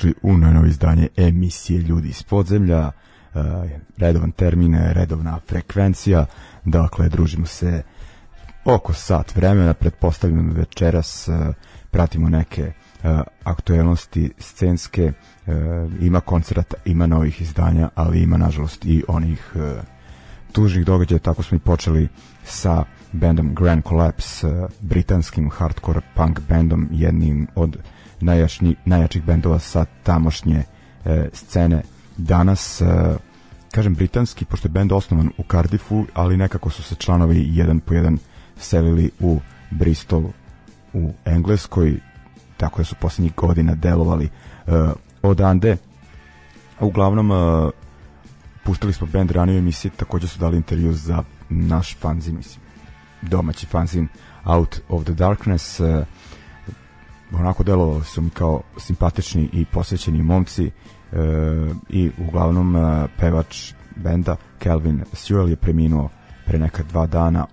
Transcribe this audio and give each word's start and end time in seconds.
Dobrodošli 0.00 0.14
u 0.22 0.36
novo 0.38 0.66
izdanje 0.66 1.08
emisije 1.16 1.80
Ljudi 1.80 2.08
iz 2.08 2.22
podzemlja. 2.22 2.90
Uh, 3.34 3.70
redovan 3.96 4.32
termin, 4.32 4.74
redovna 4.74 5.38
frekvencija. 5.48 6.26
Dakle, 6.64 7.08
družimo 7.08 7.46
se 7.46 7.82
oko 8.64 8.92
sat 8.92 9.36
vremena, 9.36 9.74
pretpostavljam 9.74 10.50
večeras 10.50 11.28
uh, 11.28 11.54
pratimo 11.90 12.28
neke 12.28 12.72
uh, 13.04 13.20
aktuelnosti 13.44 14.32
scenske, 14.38 15.12
ima 16.00 16.20
koncerata, 16.20 16.76
ima 16.84 17.06
novih 17.06 17.40
izdanja, 17.40 17.88
ali 17.94 18.22
ima 18.22 18.36
nažalost 18.36 18.84
i 18.84 19.04
onih 19.08 19.52
tužnih 20.52 20.86
događaja, 20.86 21.18
tako 21.18 21.42
smo 21.42 21.56
i 21.56 21.60
počeli 21.60 22.08
sa 22.44 22.84
bandom 23.12 23.54
Grand 23.54 23.82
Collapse, 23.88 24.68
britanskim 24.80 25.50
hardcore 25.50 26.00
punk 26.14 26.40
bandom, 26.48 26.88
jednim 26.92 27.46
od 27.54 27.78
najjačni, 28.20 28.76
najjačih 28.84 29.22
bendova 29.22 29.58
sa 29.58 29.84
tamošnje 30.02 30.62
e, 31.04 31.28
scene 31.32 31.82
danas. 32.16 32.80
E, 32.80 32.86
kažem 33.70 33.94
britanski, 33.94 34.44
pošto 34.44 34.68
je 34.68 34.72
bend 34.72 34.92
osnovan 34.92 35.30
u 35.38 35.42
Cardiffu, 35.50 36.06
ali 36.14 36.36
nekako 36.36 36.70
su 36.70 36.82
se 36.82 36.94
članovi 36.94 37.48
jedan 37.48 37.80
po 37.80 37.94
jedan 37.94 38.18
selili 38.58 39.10
u 39.20 39.40
Bristol 39.70 40.24
u 40.92 41.12
Engleskoj, 41.24 42.00
tako 42.56 42.80
da 42.80 42.84
su 42.84 42.94
poslednjih 42.94 43.34
godina 43.34 43.74
delovali 43.74 44.24
e, 44.24 44.30
odande. 45.22 45.76
uglavnom 46.80 47.30
uh, 47.30 47.70
pustili 48.64 48.92
smo 48.92 49.06
band 49.06 49.30
ranije 49.30 49.58
emisije, 49.58 49.90
takođe 49.96 50.28
su 50.28 50.38
dali 50.38 50.56
intervju 50.56 50.92
za 50.92 51.22
naš 51.48 51.96
fanzin, 51.96 52.36
mislim, 52.36 52.64
domaći 53.22 53.66
fanzin 53.66 54.08
Out 54.44 54.80
of 54.88 55.04
the 55.04 55.12
Darkness. 55.12 55.80
Uh, 55.80 56.04
onako 57.32 57.62
delovali 57.64 58.04
su 58.04 58.22
mi 58.22 58.30
kao 58.30 58.62
simpatični 58.76 59.48
i 59.52 59.64
posvećeni 59.64 60.22
momci 60.22 60.70
uh, 61.12 61.18
i 61.88 62.10
uglavnom 62.18 62.76
uh, 62.76 63.10
pevač 63.18 63.72
benda 63.96 64.36
Kelvin 64.58 65.04
Sewell 65.12 65.48
je 65.48 65.56
preminuo 65.56 66.08
pre 66.46 66.58
neka 66.58 66.82
dva 66.82 67.06
dana 67.06 67.46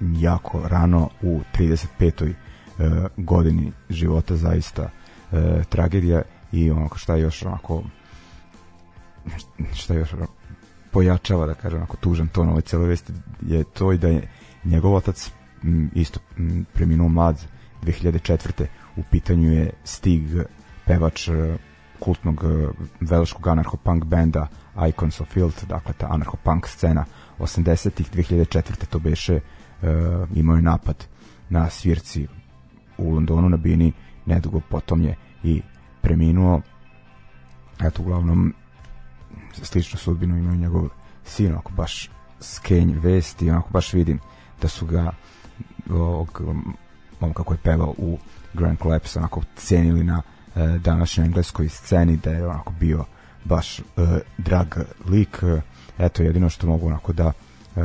jako 0.00 0.68
rano 0.68 1.08
u 1.22 1.40
35. 1.58 2.32
Uh, 2.78 2.84
godini 3.16 3.72
života 3.90 4.36
zaista 4.36 4.82
uh, 4.82 5.38
tragedija 5.68 6.22
i 6.52 6.70
onako 6.70 6.98
šta 6.98 7.16
još 7.16 7.42
onako 7.42 7.82
šta 9.74 9.94
još 9.94 10.14
pojačava 10.90 11.46
da 11.46 11.54
kažem 11.54 11.78
onako 11.78 11.96
tužan 11.96 12.28
ton 12.28 12.48
ove 12.48 12.60
cele 12.60 12.86
vesti 12.86 13.12
je 13.40 13.64
to 13.64 13.92
i 13.92 13.98
da 13.98 14.08
je 14.08 14.28
njegov 14.64 14.94
otac 14.94 15.30
m, 15.62 15.90
isto 15.94 16.20
m, 16.38 16.66
preminuo 16.72 17.08
mlad 17.08 17.46
2004. 17.82 18.66
u 18.96 19.02
pitanju 19.10 19.52
je 19.52 19.70
Stig 19.84 20.22
pevač 20.86 21.28
e, 21.28 21.56
kultnog 21.98 22.44
e, 22.44 22.68
velškog 23.00 23.48
anarcho-punk 23.48 24.04
benda 24.04 24.48
Icons 24.88 25.20
of 25.20 25.28
Field, 25.28 25.54
dakle 25.68 25.92
ta 25.92 26.06
anarcho-punk 26.06 26.66
scena 26.68 27.04
80-ih, 27.38 28.10
2004. 28.10 28.86
to 28.86 28.98
beše 28.98 29.34
uh, 29.34 30.28
imao 30.34 30.56
je 30.56 30.62
napad 30.62 31.06
na 31.48 31.70
svirci 31.70 32.26
u 32.98 33.10
Londonu 33.10 33.48
na 33.48 33.56
bini, 33.56 33.92
nedugo 34.26 34.60
potom 34.60 35.02
je 35.02 35.14
i 35.42 35.62
preminuo 36.00 36.60
eto 37.80 38.02
uglavnom 38.02 38.54
sličnu 39.52 39.98
sudbinu 39.98 40.38
imaju 40.38 40.56
njegov 40.56 40.88
sin, 41.24 41.52
onako 41.52 41.72
baš 41.72 42.10
skenj 42.40 42.94
vesti, 42.98 43.50
onako 43.50 43.70
baš 43.70 43.92
vidim 43.92 44.18
da 44.62 44.68
su 44.68 44.86
ga 44.86 45.12
ovog 45.90 46.42
momka 47.20 47.42
koji 47.42 47.56
je 47.56 47.62
pevao 47.62 47.94
u 47.98 48.18
Grand 48.56 48.78
Collapse 48.82 49.18
onako 49.18 49.42
cenili 49.56 50.04
na 50.04 50.22
e, 50.56 50.78
današnjoj 50.78 51.26
engleskoj 51.26 51.68
sceni 51.68 52.16
da 52.16 52.30
je 52.30 52.46
onako 52.46 52.72
bio 52.80 53.04
baš 53.44 53.78
e, 53.78 53.82
drag 54.38 54.66
lik 55.08 55.42
eto 55.98 56.22
jedino 56.22 56.50
što 56.50 56.66
mogu 56.66 56.86
onako 56.86 57.12
da 57.12 57.32
e, 57.76 57.80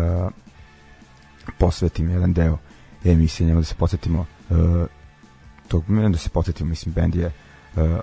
posvetim 1.58 2.10
jedan 2.10 2.34
deo 2.34 2.58
emisije 3.06 3.48
njemu 3.48 3.60
da 3.60 3.66
se 3.66 3.76
podsjetimo 3.76 4.26
e, 4.50 4.54
tog, 5.68 5.84
da 6.12 6.18
se 6.18 6.30
podsjetimo 6.30 6.70
mislim 6.70 6.94
bend 6.94 7.16
je 7.16 7.26
e, 7.26 7.32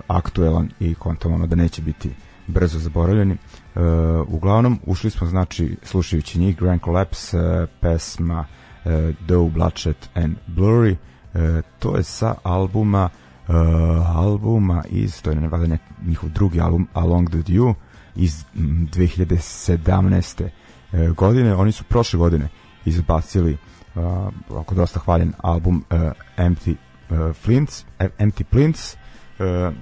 aktuelan 0.07 0.69
i 0.79 0.95
kontam 0.95 1.33
ono 1.33 1.47
da 1.47 1.55
neće 1.55 1.81
biti 1.81 2.09
brzo 2.49 2.79
zaboravljeni. 2.79 3.37
Uh, 3.75 3.81
uglavnom, 4.27 4.79
ušli 4.85 5.09
smo, 5.09 5.27
znači, 5.27 5.77
slušajući 5.83 6.39
njih, 6.39 6.57
Grand 6.57 6.81
Collapse, 6.83 7.37
uh, 7.37 7.69
pesma 7.81 8.45
uh, 8.85 8.91
Doe, 9.27 9.49
Bloodshed 9.49 9.95
and 10.13 10.35
Blurry, 10.47 10.95
uh, 11.33 11.41
to 11.79 11.97
je 11.97 12.03
sa 12.03 12.35
albuma 12.43 13.09
uh, 13.47 13.55
albuma 14.17 14.83
iz, 14.89 15.21
to 15.21 15.29
je 15.29 15.35
nevada 15.35 15.77
njihov 16.05 16.29
drugi 16.29 16.61
album 16.61 16.87
Along 16.93 17.29
the 17.29 17.37
Dew 17.37 17.73
iz 18.15 18.45
m, 18.55 18.89
2017. 18.93 20.49
Uh, 20.91 21.15
godine, 21.15 21.55
oni 21.55 21.71
su 21.71 21.83
prošle 21.83 22.17
godine 22.17 22.49
izbacili 22.85 23.57
uh, 23.95 24.03
oko 24.49 24.75
dosta 24.75 24.99
hvaljen 24.99 25.33
album 25.37 25.85
uh, 25.89 25.99
Empty 26.37 26.75
uh, 27.09 27.35
Flints, 27.35 27.85
Empty 27.99 28.43
Plints 28.43 28.93
uh, 28.93 29.73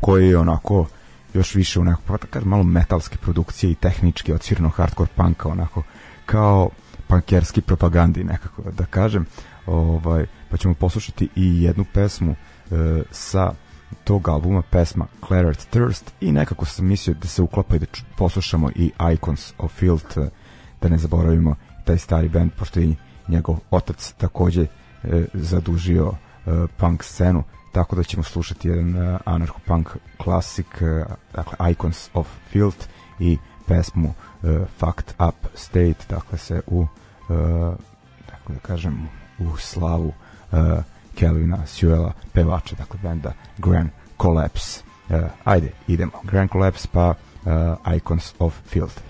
koji 0.00 0.28
je 0.28 0.38
onako 0.38 0.86
još 1.34 1.54
više 1.54 1.80
u 1.80 1.84
nekog, 1.84 2.04
pa 2.06 2.40
da 2.40 2.46
malo 2.46 2.62
metalske 2.62 3.16
produkcije 3.16 3.70
i 3.70 3.74
tehnički 3.74 4.32
od 4.32 4.42
sirno 4.42 4.68
hardcore 4.68 5.10
punka, 5.16 5.48
onako 5.48 5.82
kao 6.26 6.70
punkerski 7.08 7.60
propagandi 7.60 8.24
nekako 8.24 8.62
da 8.62 8.84
kažem. 8.84 9.26
Ovaj, 9.66 10.26
pa 10.50 10.56
ćemo 10.56 10.74
poslušati 10.74 11.28
i 11.36 11.62
jednu 11.62 11.84
pesmu 11.94 12.32
e, 12.32 13.02
sa 13.10 13.52
tog 14.04 14.28
albuma 14.28 14.62
pesma 14.62 15.06
Claret 15.26 15.66
Thirst 15.70 16.12
i 16.20 16.32
nekako 16.32 16.64
sam 16.64 16.86
mislio 16.86 17.14
da 17.14 17.28
se 17.28 17.42
uklapa 17.42 17.76
i 17.76 17.78
da 17.78 17.86
poslušamo 18.16 18.70
i 18.76 18.90
Icons 19.14 19.54
of 19.58 19.72
Field 19.72 20.04
e, 20.16 20.28
da 20.80 20.88
ne 20.88 20.98
zaboravimo 20.98 21.56
taj 21.84 21.98
stari 21.98 22.28
band 22.28 22.52
pošto 22.58 22.80
je 22.80 22.94
njegov 23.28 23.58
otac 23.70 24.12
takođe 24.18 24.62
e, 25.02 25.24
zadužio 25.34 26.12
e, 26.12 26.66
punk 26.76 27.04
scenu. 27.04 27.44
Tako 27.72 27.96
da 27.96 28.02
ćemo 28.02 28.22
slušati 28.22 28.68
jedan 28.68 28.94
uh, 28.94 29.20
anarcho-punk 29.24 29.96
klasik, 30.16 30.66
uh, 30.80 31.06
dakle 31.34 31.70
Icons 31.70 32.10
of 32.14 32.26
Field 32.50 32.74
i 33.18 33.38
pesmu 33.66 34.08
uh, 34.08 34.14
Fucked 34.78 35.14
Up 35.28 35.46
State, 35.54 35.94
dakle 36.08 36.38
se 36.38 36.60
u, 36.66 36.80
uh, 36.80 36.88
tako 38.26 38.52
da 38.52 38.58
kažem, 38.62 39.08
u 39.38 39.56
slavu 39.56 40.12
uh, 40.52 40.58
Kelvina 41.14 41.58
Sewella, 41.66 42.12
pevača, 42.32 42.76
dakle 42.76 42.98
benda 43.02 43.32
Grand 43.58 43.90
Collapse. 44.22 44.82
Ajde, 45.44 45.72
idemo. 45.86 46.12
Grand 46.24 46.50
Collapse 46.50 46.88
pa 46.92 47.14
Icons 47.96 48.34
of 48.38 48.54
Field. 48.66 49.00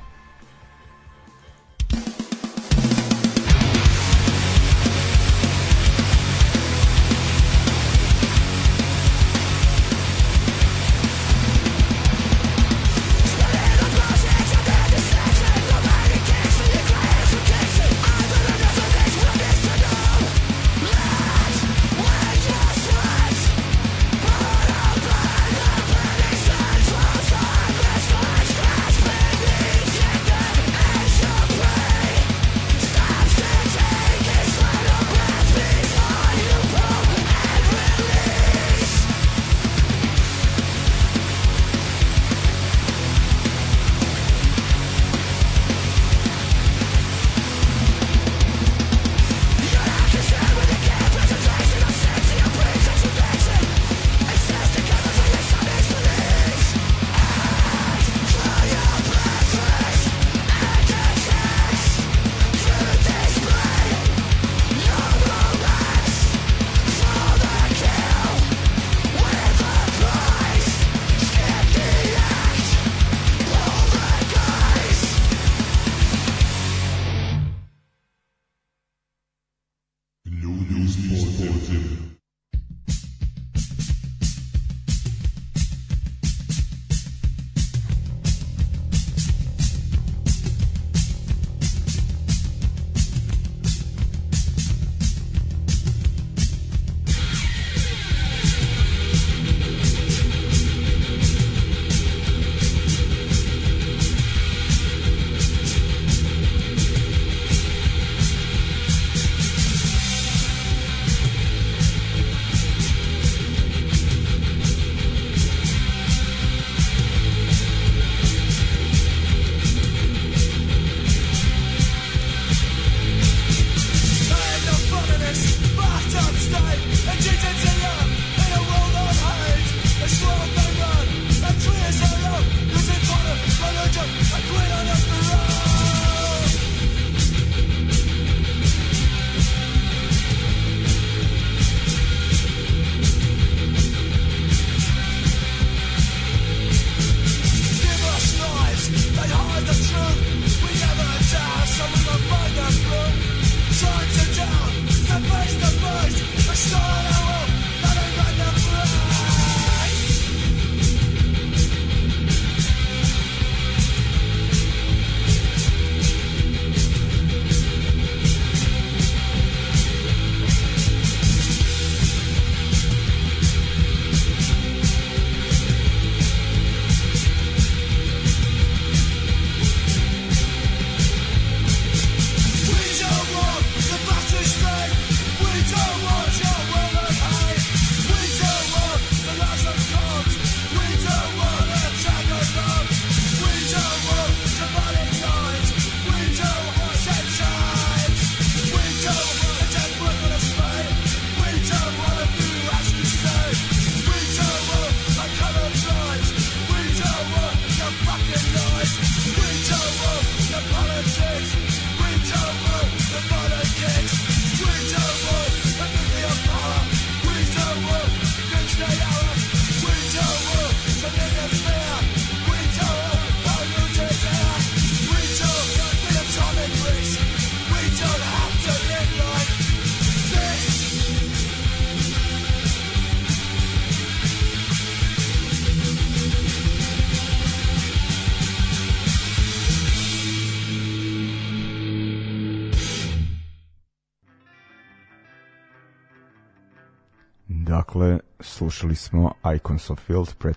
Dakle, 247.89 248.19
slušali 248.41 248.95
smo 248.95 249.33
Icons 249.57 249.91
of 249.91 249.99
Field, 250.07 250.35
pre, 250.39 250.53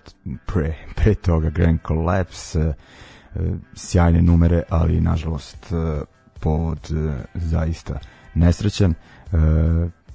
pre, 0.46 0.74
pre 0.94 1.14
toga 1.14 1.50
Grand 1.50 1.78
Collapse, 1.86 2.58
e, 2.60 2.74
sjajne 3.74 4.22
numere, 4.22 4.62
ali 4.68 5.00
nažalost 5.00 5.72
e, 5.72 6.02
pod 6.40 6.78
e, 6.90 7.12
zaista 7.34 7.98
nesrećan. 8.34 8.94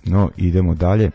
No, 0.04 0.30
idemo 0.38 0.76
dalje. 0.76 1.12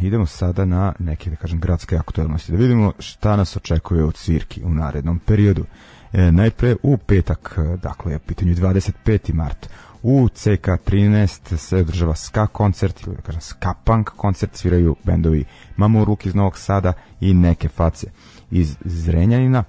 Idemo 0.00 0.26
sada 0.26 0.64
na 0.64 0.92
neke, 0.98 1.30
da 1.30 1.36
kažem, 1.36 1.60
gradske 1.60 1.96
aktualnosti. 1.96 2.52
Da 2.52 2.58
vidimo 2.58 2.92
šta 2.98 3.36
nas 3.36 3.56
očekuje 3.56 4.04
od 4.04 4.16
svirki 4.16 4.62
u 4.64 4.74
narednom 4.74 5.18
periodu. 5.18 5.64
E, 6.12 6.32
najpre 6.32 6.76
u 6.82 6.96
petak, 6.96 7.58
dakle, 7.82 8.18
pitanju 8.18 8.54
25. 8.54 9.34
mart, 9.34 9.68
u 10.08 10.28
CK13 10.28 11.56
se 11.56 11.76
održava 11.76 12.14
ska 12.14 12.46
koncert 12.46 13.06
ili 13.06 13.16
da 13.16 13.22
kažem 13.22 13.40
ska 13.40 13.74
punk 13.84 14.10
koncert 14.16 14.56
sviraju 14.56 14.96
bendovi 15.04 15.44
Mamuruk 15.76 16.26
iz 16.26 16.34
Novog 16.34 16.58
Sada 16.58 16.92
i 17.20 17.34
neke 17.34 17.68
face 17.68 18.06
iz 18.50 18.76
Zrenjanina 18.84 19.64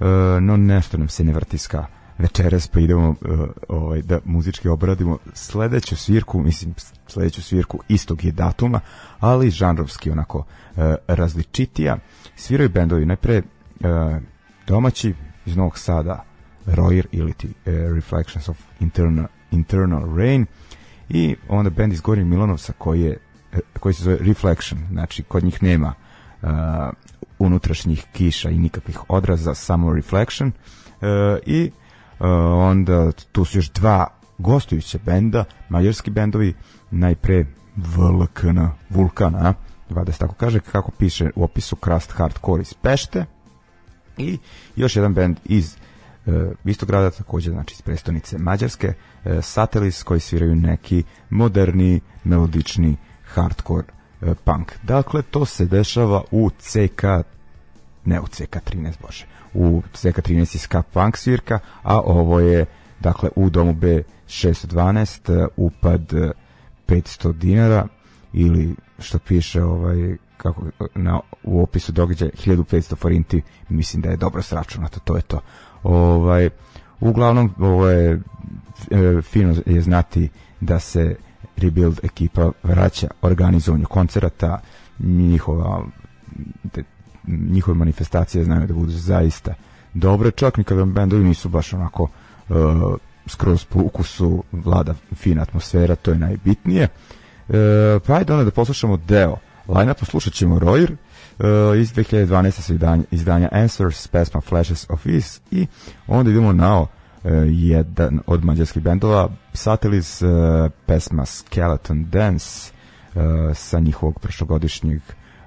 e, 0.00 0.04
no 0.40 0.56
nešto 0.56 0.98
nam 0.98 1.08
se 1.08 1.24
ne 1.24 1.32
vrti 1.32 1.58
ska 1.58 1.86
večeras 2.20 2.68
pa 2.68 2.80
idemo 2.80 3.08
uh, 3.08 3.16
ovaj, 3.68 4.02
da 4.02 4.18
muzički 4.24 4.68
obradimo 4.68 5.18
sledeću 5.34 5.96
svirku, 5.96 6.40
mislim 6.42 6.74
sledeću 7.06 7.42
svirku 7.42 7.78
istog 7.88 8.24
je 8.24 8.32
datuma, 8.32 8.80
ali 9.20 9.50
žanrovski 9.50 10.10
onako 10.10 10.38
uh, 10.38 10.44
različitija. 11.08 11.96
Sviraju 12.36 12.68
bendovi 12.68 13.06
najpre 13.06 13.38
uh, 13.38 13.86
domaći 14.66 15.14
iz 15.46 15.56
Novog 15.56 15.78
Sada 15.78 16.24
Royer 16.66 17.06
ili 17.12 17.32
ti 17.32 17.46
uh, 17.46 17.72
Reflections 17.94 18.48
of 18.48 18.58
Internal, 18.80 19.26
Internal 19.50 20.16
Rain. 20.16 20.46
I 21.08 21.36
onda 21.48 21.70
bend 21.70 21.92
iz 21.92 22.00
Gornjeg 22.00 22.26
Milanovca 22.26 22.72
koji 22.78 23.00
je 23.00 23.18
koji 23.80 23.94
se 23.94 24.02
zove 24.02 24.16
Reflection, 24.20 24.80
znači 24.90 25.22
kod 25.22 25.44
njih 25.44 25.62
nema 25.62 25.94
uh, 26.42 26.48
unutrašnjih 27.38 28.04
kiša 28.12 28.50
i 28.50 28.58
nikakvih 28.58 28.98
odraza, 29.08 29.54
samo 29.54 29.94
Reflection. 29.94 30.52
Uh, 31.00 31.08
i 31.46 31.70
Uh, 32.20 32.26
onda 32.58 33.12
tu 33.12 33.44
su 33.44 33.58
još 33.58 33.70
dva 33.70 34.06
gostujuće 34.38 34.98
benda, 34.98 35.44
mađarski 35.68 36.10
bendovi, 36.10 36.54
najpre 36.90 37.46
VLKN, 37.76 38.58
Vulkana, 38.90 39.54
vada 39.90 40.12
se 40.12 40.18
tako 40.18 40.34
kaže, 40.34 40.60
kako 40.60 40.90
piše 40.90 41.30
u 41.36 41.44
opisu 41.44 41.76
Crust 41.84 42.12
Hardcore 42.12 42.62
iz 42.62 42.74
Pešte, 42.74 43.24
i 44.18 44.38
još 44.76 44.96
jedan 44.96 45.14
bend 45.14 45.36
iz 45.44 45.76
istog 46.64 46.88
grada, 46.88 47.10
takođe 47.10 47.50
znači 47.50 47.74
iz 47.74 47.82
prestonice 47.82 48.38
Mađarske, 48.38 48.88
uh, 48.88 49.32
Satelis, 49.42 50.02
koji 50.02 50.20
sviraju 50.20 50.54
neki 50.54 51.02
moderni, 51.30 52.00
melodični 52.24 52.96
hardcore 53.24 53.86
uh, 54.20 54.36
punk. 54.44 54.72
Dakle, 54.82 55.22
to 55.22 55.44
se 55.44 55.66
dešava 55.66 56.22
u 56.30 56.50
CK, 56.50 57.02
ne 58.04 58.20
u 58.20 58.24
CK13, 58.24 58.92
bože, 59.02 59.26
u 59.54 59.82
CK13 59.94 60.58
Ska 60.58 60.82
Punk 60.82 61.16
svirka, 61.16 61.58
a 61.82 62.00
ovo 62.00 62.40
je 62.40 62.66
dakle 63.00 63.28
u 63.36 63.50
domu 63.50 63.72
B 63.72 64.02
612 64.26 65.48
upad 65.56 66.12
500 66.88 67.32
dinara 67.32 67.86
ili 68.32 68.74
što 68.98 69.18
piše 69.18 69.62
ovaj 69.62 70.16
kako 70.42 70.64
na 70.94 71.20
u 71.44 71.62
opisu 71.62 71.92
događaja 71.92 72.30
1500 72.30 72.96
forinti 72.96 73.42
mislim 73.68 74.02
da 74.02 74.10
je 74.10 74.16
dobro 74.16 74.42
sračunato 74.42 75.00
to 75.00 75.16
je 75.16 75.22
to 75.22 75.40
ovaj 75.82 76.50
uglavnom 77.00 77.54
ovo 77.58 77.88
je 77.88 78.20
e, 78.90 79.22
fino 79.22 79.54
je 79.66 79.80
znati 79.80 80.28
da 80.60 80.78
se 80.78 81.16
Rebuild 81.56 82.00
ekipa 82.02 82.50
vraća 82.62 83.08
organizovanju 83.22 83.86
koncerata 83.86 84.60
njihova 84.98 85.84
njihove 87.26 87.78
manifestacije 87.78 88.44
znaju 88.44 88.66
da 88.66 88.74
budu 88.74 88.92
zaista 88.92 89.54
dobre, 89.94 90.30
čak 90.30 90.56
ni 90.56 90.64
kada 90.64 90.84
bendovi 90.84 91.24
nisu 91.24 91.48
baš 91.48 91.72
onako 91.72 92.02
uh, 92.48 92.56
skroz 93.26 93.64
po 93.64 93.78
ukusu 93.78 94.44
vlada 94.52 94.94
fina 95.14 95.42
atmosfera, 95.42 95.96
to 95.96 96.10
je 96.10 96.18
najbitnije. 96.18 96.88
Uh, 97.48 97.54
pa 98.06 98.14
ajde 98.14 98.32
onda 98.32 98.44
da 98.44 98.50
poslušamo 98.50 98.96
deo 98.96 99.36
line 99.78 99.94
poslušat 99.94 100.32
ćemo 100.32 100.58
Royer 100.58 100.90
uh, 100.90 101.80
iz 101.80 101.92
2012. 101.94 103.04
izdanja, 103.10 103.48
Answers, 103.52 104.08
pesma 104.08 104.40
Flashes 104.40 104.86
of 104.90 105.06
Is 105.06 105.40
i 105.50 105.66
onda 106.06 106.30
idemo 106.30 106.52
na 106.52 106.80
uh, 106.80 106.88
jedan 107.46 108.20
od 108.26 108.44
mađarskih 108.44 108.82
bendova 108.82 109.28
Satellis, 109.52 110.22
uh, 110.22 110.28
pesma 110.86 111.26
Skeleton 111.26 112.04
Dance 112.04 112.72
uh, 113.14 113.22
sa 113.54 113.78
njihovog 113.78 114.20
prošlogodišnjeg 114.20 115.00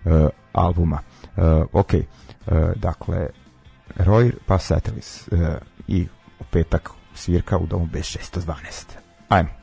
uh, 0.06 0.12
albuma. 0.53 1.00
Uh, 1.38 1.44
ok, 1.72 1.94
uh, 1.94 2.01
dakle, 2.75 3.27
Roy 3.98 4.32
pa 4.46 4.60
Satellis 4.60 5.27
uh, 5.32 5.39
i 5.88 6.08
u 6.39 6.44
petak 6.51 6.89
svirka 7.15 7.58
u 7.58 7.65
domu 7.65 7.89
B612. 7.94 8.53
Ajmo. 9.30 9.62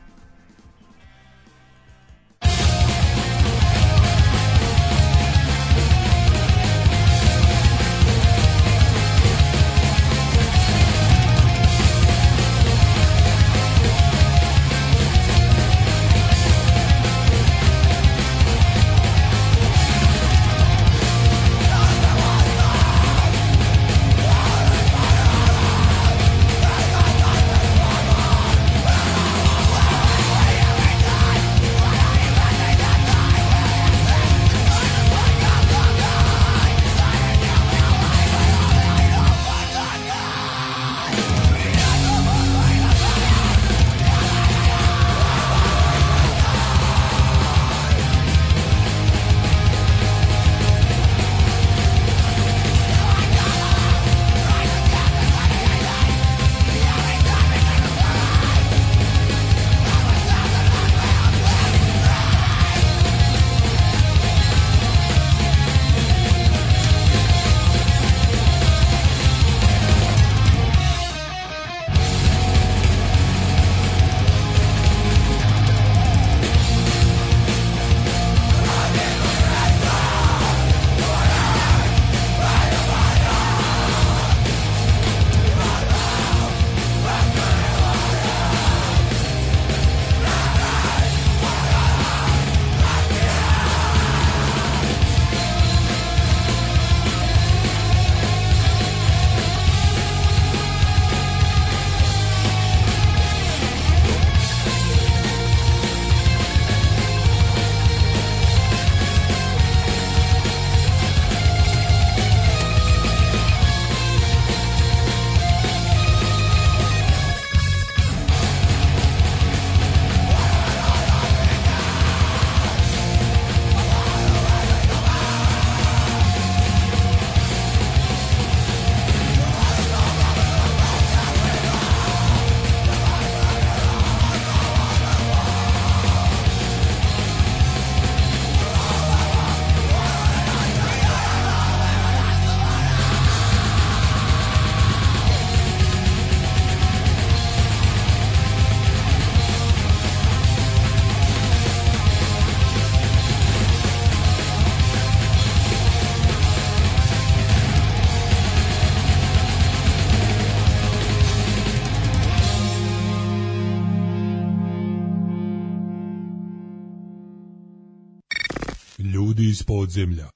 Iz 169.91 170.30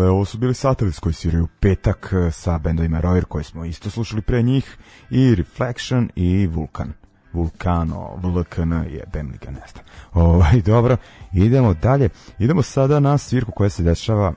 Dakle, 0.00 0.10
ovo 0.10 0.24
su 0.24 0.38
bili 0.38 0.54
Satelits 0.54 0.98
koji 0.98 1.12
sviraju 1.12 1.48
petak 1.60 2.12
e, 2.12 2.30
sa 2.30 2.58
bendovima 2.58 3.00
Royer 3.00 3.24
koji 3.24 3.44
smo 3.44 3.64
isto 3.64 3.90
slušali 3.90 4.22
pre 4.22 4.42
njih 4.42 4.76
i 5.10 5.34
Reflection 5.34 6.10
i 6.16 6.46
Vulkan. 6.46 6.92
Vulkano, 7.32 8.16
VLKN 8.22 8.72
je 8.72 9.04
Bemli 9.12 9.38
ga 9.38 9.50
ne 9.50 9.62
znam. 9.72 9.84
Ovaj, 10.12 10.60
dobro, 10.60 10.96
idemo 11.32 11.74
dalje. 11.74 12.08
Idemo 12.38 12.62
sada 12.62 13.00
na 13.00 13.18
svirku 13.18 13.52
koja 13.52 13.70
se 13.70 13.82
dešava 13.82 14.34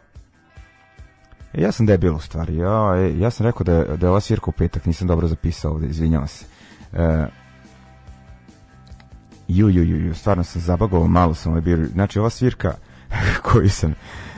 ja 1.53 1.71
sam 1.71 1.85
debil 1.85 2.15
u 2.15 2.19
stvari. 2.19 2.55
Ja, 2.55 2.95
e, 2.97 3.19
ja 3.19 3.29
sam 3.29 3.45
rekao 3.45 3.63
da 3.63 3.73
je, 3.73 3.97
da 3.97 4.05
je 4.05 4.09
ova 4.09 4.19
svirka 4.19 4.45
u 4.49 4.51
petak, 4.51 4.85
nisam 4.85 5.07
dobro 5.07 5.27
zapisao 5.27 5.71
ovde, 5.71 5.87
izvinjavam 5.87 6.27
se. 6.27 6.45
E, 6.93 7.27
ju, 9.47 9.69
ju, 9.69 9.83
ju, 9.83 9.97
ju, 10.05 10.15
stvarno 10.15 10.43
sam 10.43 10.61
zabagovao, 10.61 11.07
malo 11.07 11.33
sam 11.33 11.51
ovaj 11.51 11.61
bio. 11.61 11.85
Znači, 11.93 12.19
ova 12.19 12.29
svirka 12.29 12.73
koju 13.51 13.69
sam 13.69 13.95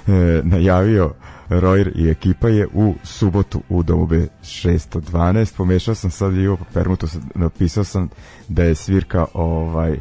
e, 0.07 0.41
najavio 0.43 1.13
Royer 1.49 1.91
i 1.95 2.09
ekipa 2.09 2.47
je 2.47 2.67
u 2.73 2.93
subotu 3.03 3.61
u 3.69 3.83
dobe 3.83 4.27
612 4.41 5.57
pomešao 5.57 5.95
sam 5.95 6.11
sad 6.11 6.37
i 6.37 6.47
u 6.47 6.57
permutu 6.73 7.07
napisao 7.35 7.83
sam 7.83 8.09
da 8.47 8.63
je 8.63 8.75
svirka 8.75 9.25
ovaj 9.33 9.99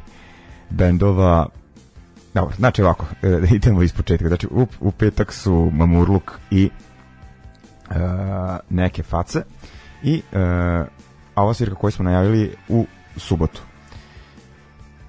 bendova 0.70 1.48
Dobro, 2.34 2.54
znači 2.56 2.82
ovako, 2.82 3.06
e, 3.22 3.40
idemo 3.56 3.82
iz 3.82 3.92
početka. 3.92 4.28
Znači, 4.28 4.46
u, 4.50 4.66
u 4.80 4.90
petak 4.90 5.32
su 5.32 5.70
Mamurluk 5.72 6.32
i 6.50 6.70
e, 7.90 7.94
neke 8.70 9.02
face 9.02 9.42
i 10.02 10.22
e, 10.32 10.38
a 11.34 11.42
ova 11.42 11.54
svirka 11.54 11.74
koju 11.74 11.90
smo 11.90 12.04
najavili 12.04 12.54
u 12.68 12.86
subotu. 13.16 13.62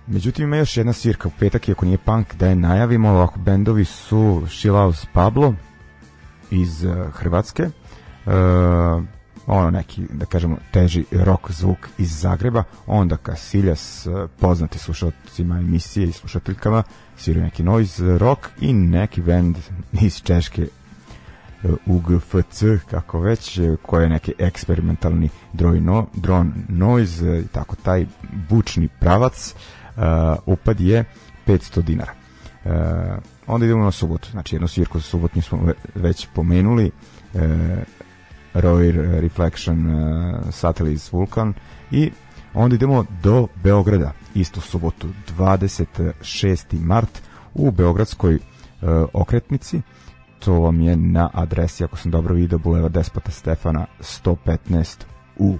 Međutim, 0.07 0.45
ima 0.45 0.57
još 0.57 0.77
jedna 0.77 0.93
svirka 0.93 1.27
u 1.27 1.31
petak, 1.39 1.67
iako 1.67 1.85
nije 1.85 1.97
punk, 1.97 2.35
da 2.35 2.47
je 2.47 2.55
najavimo, 2.55 3.09
ovako, 3.09 3.39
bendovi 3.39 3.85
su 3.85 4.43
Shilaus 4.49 5.05
Pablo 5.13 5.53
iz 6.51 6.83
uh, 6.83 7.13
Hrvatske, 7.13 7.63
uh, 7.63 8.33
ono 9.47 9.71
neki, 9.71 10.01
da 10.09 10.25
kažemo, 10.25 10.57
teži 10.71 11.05
rock 11.11 11.51
zvuk 11.51 11.77
iz 11.97 12.19
Zagreba, 12.19 12.63
onda 12.87 13.17
Kasiljas, 13.17 14.05
uh, 14.05 14.29
poznati 14.39 14.79
slušalcima 14.79 15.59
emisije 15.59 16.07
i 16.07 16.11
slušateljkama, 16.11 16.83
sviraju 17.17 17.43
neki 17.43 17.63
noise 17.63 18.17
rock 18.17 18.47
i 18.61 18.73
neki 18.73 19.21
band 19.21 19.57
iz 20.05 20.21
Češke 20.21 20.67
UGFC, 21.85 22.63
kako 22.89 23.19
već, 23.19 23.59
koji 23.81 24.03
je 24.03 24.09
neki 24.09 24.33
eksperimentalni 24.39 25.29
drone, 25.53 26.03
drone 26.13 26.51
noise, 26.69 27.43
tako 27.51 27.75
taj 27.75 28.05
bučni 28.49 28.87
pravac, 28.99 29.55
upad 30.45 30.79
je 30.79 31.03
500 31.47 31.81
dinara. 31.81 32.12
Uh, 32.65 32.71
onda 33.47 33.65
idemo 33.65 33.84
na 33.84 33.91
subotu, 33.91 34.31
znači 34.31 34.55
jednu 34.55 34.67
svirku 34.67 34.99
za 34.99 35.03
subotnju 35.03 35.41
smo 35.41 35.60
već 35.95 36.27
pomenuli, 36.34 36.91
uh, 37.34 37.41
Royer 38.53 39.19
Reflection 39.19 39.89
uh, 39.89 40.39
Satellites 40.51 41.12
Vulkan 41.12 41.53
i 41.91 42.12
onda 42.53 42.75
idemo 42.75 43.05
do 43.23 43.47
Beograda, 43.63 44.12
isto 44.36 44.62
subotu, 44.62 45.08
26. 45.38 46.79
mart 46.79 47.21
u 47.53 47.71
Beogradskoj 47.71 48.36
uh, 48.36 48.41
okretnici, 49.13 49.81
to 50.39 50.53
vam 50.53 50.81
je 50.81 50.95
na 50.95 51.29
adresi, 51.34 51.84
ako 51.84 51.97
sam 51.97 52.12
dobro 52.12 52.36
vidio, 52.36 52.58
Buleva 52.58 52.89
Despota 52.89 53.31
Stefana 53.31 53.86
115 53.99 55.03
u 55.38 55.58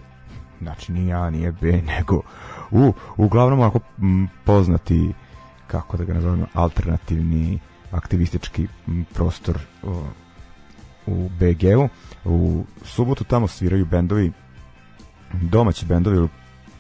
znači 0.62 0.92
nije 0.92 1.14
A, 1.14 1.30
nije 1.30 1.52
B, 1.52 1.82
nego 1.82 2.22
u, 2.72 2.94
uglavnom 3.18 3.62
ako 3.62 3.80
poznati 4.46 5.14
kako 5.68 5.98
da 5.98 6.04
ga 6.04 6.14
nazovemo 6.14 6.46
alternativni 6.54 7.60
aktivistički 7.92 8.68
prostor 9.14 9.60
u 11.08 11.30
BG-u. 11.30 11.90
U 12.26 12.64
subotu 12.84 13.24
tamo 13.24 13.48
sviraju 13.48 13.86
bendovi, 13.86 14.32
domaći 15.34 15.86
bendovi 15.86 16.20
u 16.20 16.30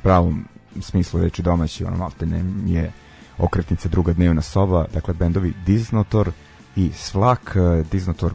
pravom 0.03 0.45
smislu 0.81 1.21
reči 1.21 1.41
domaći, 1.41 1.85
ono 1.85 1.97
malte 1.97 2.25
ne 2.25 2.43
je 2.65 2.91
okretnica 3.37 3.89
druga 3.89 4.13
dnevna 4.13 4.41
soba, 4.41 4.85
dakle 4.93 5.13
bendovi 5.13 5.53
Disnotor 5.65 6.31
i 6.75 6.91
Svlak. 6.93 7.55
Disnotor 7.91 8.33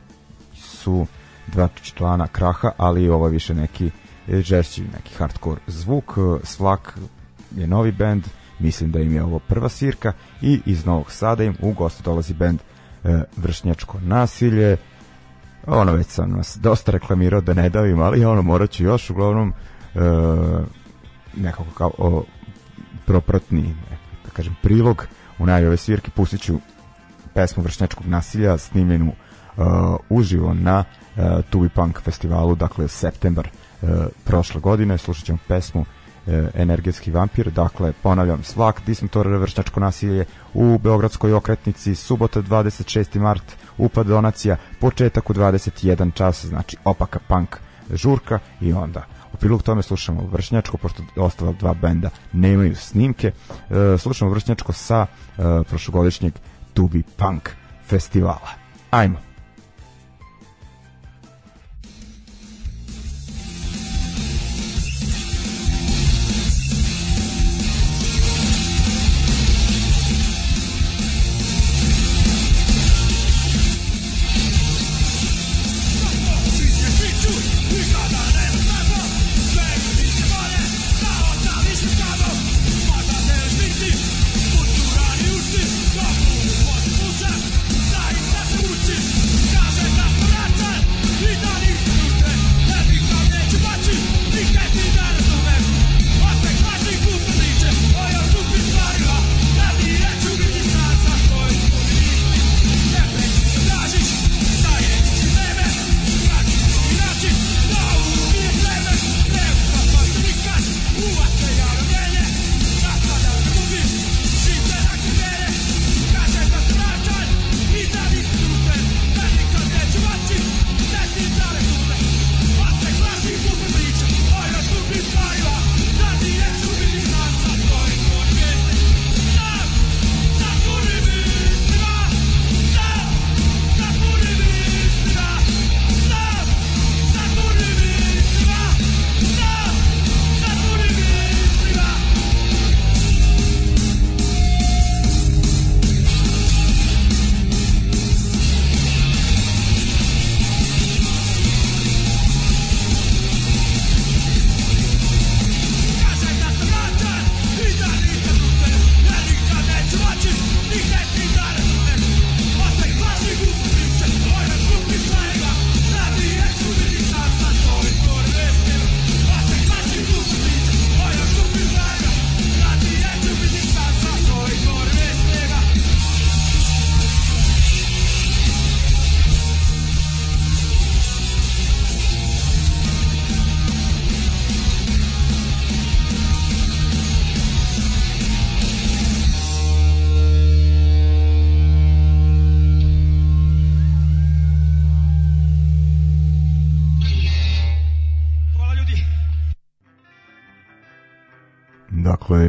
su 0.54 1.06
dva 1.46 1.68
člana 1.82 2.26
kraha, 2.26 2.70
ali 2.76 3.08
ovo 3.08 3.26
je 3.26 3.32
više 3.32 3.54
neki 3.54 3.90
žešći, 4.30 4.82
neki 4.82 5.14
hardcore 5.14 5.60
zvuk. 5.66 6.14
Svlak 6.42 6.98
je 7.56 7.66
novi 7.66 7.92
bend, 7.92 8.24
mislim 8.58 8.90
da 8.90 9.00
im 9.00 9.14
je 9.14 9.22
ovo 9.22 9.38
prva 9.38 9.68
svirka 9.68 10.12
i 10.42 10.60
iz 10.66 10.86
Novog 10.86 11.12
Sada 11.12 11.44
im 11.44 11.56
u 11.62 11.72
gostu 11.72 12.02
dolazi 12.02 12.34
bend 12.34 12.60
e, 13.04 13.22
Vršnjačko 13.36 13.98
nasilje. 14.00 14.76
Ono 15.66 15.92
već 15.92 16.06
sam 16.06 16.30
nas 16.30 16.58
dosta 16.60 16.92
reklamirao 16.92 17.40
da 17.40 17.54
ne 17.54 17.68
davim, 17.68 18.00
ali 18.00 18.24
ono 18.24 18.42
morat 18.42 18.70
ću 18.70 18.84
još 18.84 19.10
uglavnom 19.10 19.52
e, 19.94 20.00
nekako 21.36 21.70
kao 21.74 21.90
o, 21.98 22.24
proprotni 23.06 23.74
da 24.24 24.30
kažem 24.30 24.56
prilog 24.62 25.06
u 25.38 25.46
najave 25.46 25.76
svirke 25.76 26.10
pustit 26.10 26.40
ću 26.40 26.58
pesmu 27.34 27.62
Vršnjačkog 27.62 28.06
nasilja 28.06 28.58
snimljenu 28.58 29.12
uh, 29.56 29.64
uživo 30.08 30.54
na 30.54 30.84
Tubi 31.50 31.68
Punk 31.68 32.00
festivalu, 32.00 32.54
dakle 32.54 32.88
septembar 32.88 33.48
uh, 33.82 33.88
prošle 34.24 34.60
godine, 34.60 34.98
slušat 34.98 35.24
ćemo 35.24 35.38
pesmu 35.48 35.80
uh, 35.80 36.34
Energetski 36.54 37.10
vampir, 37.10 37.50
dakle 37.50 37.92
ponavljam 38.02 38.42
svak 38.42 38.82
dismotor 38.86 39.28
vršnjačko 39.28 39.80
nasilje 39.80 40.24
u 40.54 40.78
Beogradskoj 40.78 41.32
okretnici, 41.32 41.94
subota 41.94 42.42
26. 42.42 43.18
mart 43.18 43.56
upad 43.78 44.06
donacija, 44.06 44.56
početak 44.80 45.30
u 45.30 45.34
21 45.34 46.14
čas, 46.14 46.44
znači 46.44 46.76
opaka 46.84 47.18
punk 47.28 47.56
žurka 47.94 48.38
i 48.60 48.72
onda 48.72 49.06
u 49.32 49.36
prilog 49.36 49.62
tome 49.62 49.82
slušamo 49.82 50.28
Vršnjačko, 50.32 50.76
pošto 50.76 51.02
ostala 51.16 51.52
dva 51.52 51.74
benda 51.74 52.10
nemaju 52.32 52.76
snimke. 52.76 53.32
E, 53.70 53.98
slušamo 53.98 54.30
Vršnjačko 54.30 54.72
sa 54.72 55.06
e, 55.06 55.42
prošlogodišnjeg 55.68 56.32
Tubi 56.74 57.02
Punk 57.16 57.50
festivala. 57.88 58.50
Ajmo! 58.90 59.29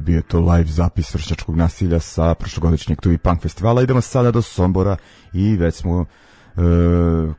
Bio 0.02 0.22
to 0.22 0.40
live 0.40 0.70
zapis 0.72 1.14
vršačkog 1.14 1.56
nasilja 1.56 2.00
sa 2.00 2.34
prošlogodišnjeg 2.34 3.02
Tuvi 3.02 3.18
Punk 3.18 3.42
festivala. 3.42 3.82
Idemo 3.82 4.02
sada 4.02 4.32
do 4.32 4.42
Sombora 4.42 4.98
i 5.34 5.56
već 5.56 5.76
smo 5.76 6.02
e, 6.02 6.06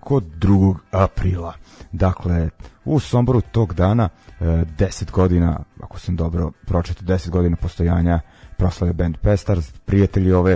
kod 0.01 0.25
2. 0.25 0.75
aprila. 0.91 1.55
Dakle, 1.93 2.49
u 2.85 3.01
Somboru 3.01 3.41
tog 3.41 3.75
dana 3.75 4.09
e, 4.41 4.45
10 4.45 5.11
godina, 5.11 5.65
ako 5.81 5.99
sam 5.99 6.17
dobro 6.17 6.53
pročito, 6.67 7.05
10 7.05 7.31
godina 7.31 7.57
postojanja 7.57 8.21
proslave 8.57 8.93
band 8.93 9.17
Pestars, 9.17 9.73
prijatelji 9.73 10.33
ove 10.33 10.53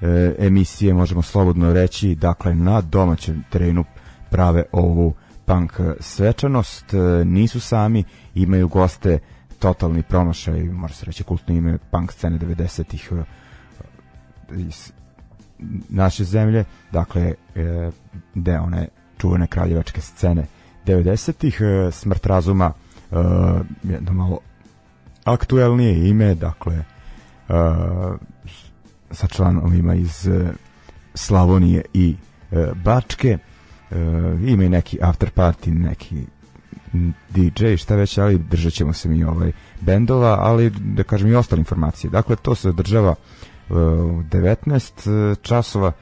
e, 0.00 0.34
emisije, 0.38 0.94
možemo 0.94 1.22
slobodno 1.22 1.72
reći, 1.72 2.14
dakle, 2.14 2.54
na 2.54 2.80
domaćem 2.80 3.44
terenu 3.50 3.84
prave 4.30 4.62
ovu 4.72 5.14
punk 5.44 5.72
svečanost, 6.00 6.94
e, 6.94 7.24
nisu 7.24 7.60
sami, 7.60 8.04
imaju 8.34 8.68
goste 8.68 9.18
totalni 9.58 10.02
promašaj, 10.02 10.64
može 10.64 10.94
se 10.94 11.06
reći 11.06 11.24
kultno 11.24 11.54
ime 11.54 11.78
punk 11.90 12.12
scene 12.12 12.38
90-ih 12.38 13.08
uh, 13.12 13.18
iz 14.56 14.92
naše 15.88 16.24
zemlje, 16.24 16.64
dakle 16.92 17.34
e, 17.54 17.90
deo 18.34 18.62
one 18.62 18.88
čuvene 19.18 19.46
kraljevačke 19.46 20.00
scene 20.00 20.46
90-ih, 20.86 21.60
e, 21.60 21.92
smrt 21.92 22.26
razuma 22.26 22.72
jedno 23.82 24.12
malo 24.12 24.38
aktuelnije 25.24 26.08
ime, 26.08 26.34
dakle 26.34 26.84
sa 29.10 29.26
članovima 29.26 29.94
iz 29.94 30.28
Slavonije 31.14 31.82
i 31.94 32.16
Bačke, 32.84 33.38
ima 34.46 34.64
i 34.64 34.68
neki 34.68 34.98
after 35.02 35.30
party, 35.30 35.72
neki 35.72 36.26
DJ, 37.30 37.76
šta 37.76 37.94
već, 37.94 38.18
ali 38.18 38.38
držat 38.38 38.72
ćemo 38.72 38.92
se 38.92 39.08
mi 39.08 39.24
ovaj 39.24 39.52
bendova, 39.80 40.38
ali 40.40 40.70
da 40.70 41.02
kažem 41.02 41.28
i 41.28 41.34
ostale 41.34 41.60
informacije. 41.60 42.10
Dakle, 42.10 42.36
to 42.36 42.54
se 42.54 42.68
održava 42.68 43.10
uh, 43.68 43.76
19 43.76 45.30
uh, 45.30 45.38
časova. 45.42 45.92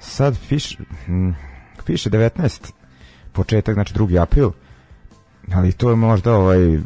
Sad 0.00 0.38
piše, 0.48 0.78
hm, 1.06 1.30
piše 1.84 2.10
19 2.10 2.72
početak, 3.32 3.74
znači 3.74 3.94
2. 3.94 4.22
april, 4.22 4.50
ali 5.52 5.72
to 5.72 5.90
je 5.90 5.96
možda 5.96 6.34
ovaj 6.34 6.78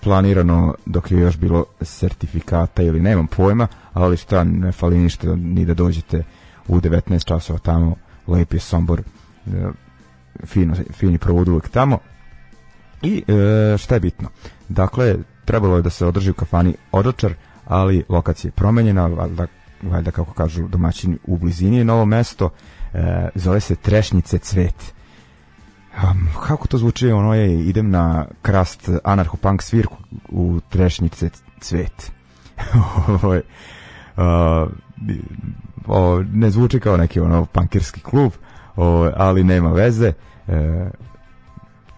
planirano 0.00 0.74
dok 0.86 1.10
je 1.10 1.18
još 1.18 1.36
bilo 1.36 1.64
sertifikata 1.80 2.82
ili 2.82 3.00
nemam 3.00 3.26
pojma, 3.26 3.66
ali 3.92 4.16
šta, 4.16 4.44
ne 4.44 4.72
fali 4.72 4.98
ništa 4.98 5.36
ni 5.36 5.64
da 5.64 5.74
dođete 5.74 6.24
u 6.68 6.80
19 6.80 7.24
časova 7.24 7.58
tamo, 7.58 7.94
lep 8.26 8.54
je 8.54 8.60
Sombor, 8.60 9.02
uh, 9.46 9.52
fino, 10.44 10.74
fini 10.92 11.18
provod 11.18 11.48
uvek 11.48 11.68
tamo. 11.68 11.98
I 13.02 13.24
e, 13.28 13.78
šta 13.78 13.94
je 13.94 14.00
bitno? 14.00 14.28
Dakle, 14.68 15.16
trebalo 15.44 15.76
je 15.76 15.82
da 15.82 15.90
se 15.90 16.06
održi 16.06 16.30
u 16.30 16.34
kafani 16.34 16.74
Odročar, 16.92 17.34
ali 17.66 18.04
lokacija 18.08 18.48
je 18.48 18.52
promenjena, 18.52 19.06
valjda, 19.06 19.46
valjda 19.82 20.10
kako 20.10 20.32
kažu 20.32 20.68
domaćini 20.68 21.18
u 21.26 21.38
blizini 21.38 21.76
je 21.76 21.84
novo 21.84 22.04
mesto, 22.04 22.50
e, 22.94 23.28
zove 23.34 23.60
se 23.60 23.76
Trešnjice 23.76 24.38
cvet. 24.38 24.94
Um, 26.02 26.28
kako 26.46 26.68
to 26.68 26.78
zvuči, 26.78 27.10
ono 27.10 27.34
je, 27.34 27.66
idem 27.66 27.90
na 27.90 28.26
krast 28.42 28.88
anarcho-punk 29.04 29.62
svirku 29.62 29.96
u 30.28 30.60
Trešnjice 30.68 31.30
cvet. 31.60 32.12
Ovo 33.08 33.34
je, 33.34 33.42
uh, 34.16 34.70
o, 35.86 36.22
ne 36.32 36.50
zvuči 36.50 36.80
kao 36.80 36.96
neki 36.96 37.20
ono 37.20 37.44
pankirski 37.44 38.00
klub, 38.00 38.32
o, 38.76 39.10
ali 39.16 39.44
nema 39.44 39.72
veze. 39.72 40.12
E, 40.48 40.90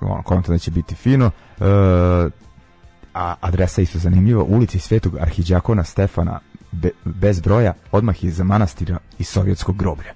ono, 0.01 0.23
konto 0.23 0.53
da 0.53 0.59
će 0.59 0.71
biti 0.71 0.95
fino. 0.95 1.31
E, 1.61 1.65
a 3.15 3.35
adresa 3.41 3.83
isto 3.83 3.99
zanimljiva, 3.99 4.43
ulici 4.43 4.79
Svetog 4.79 5.17
Arhiđakona 5.21 5.85
Stefana 5.85 6.41
be, 6.73 6.91
bez 7.05 7.41
broja, 7.41 7.75
odmah 7.93 8.25
iza 8.25 8.45
manastira 8.45 8.99
i 9.19 9.25
sovjetskog 9.25 9.77
groblja. 9.77 10.13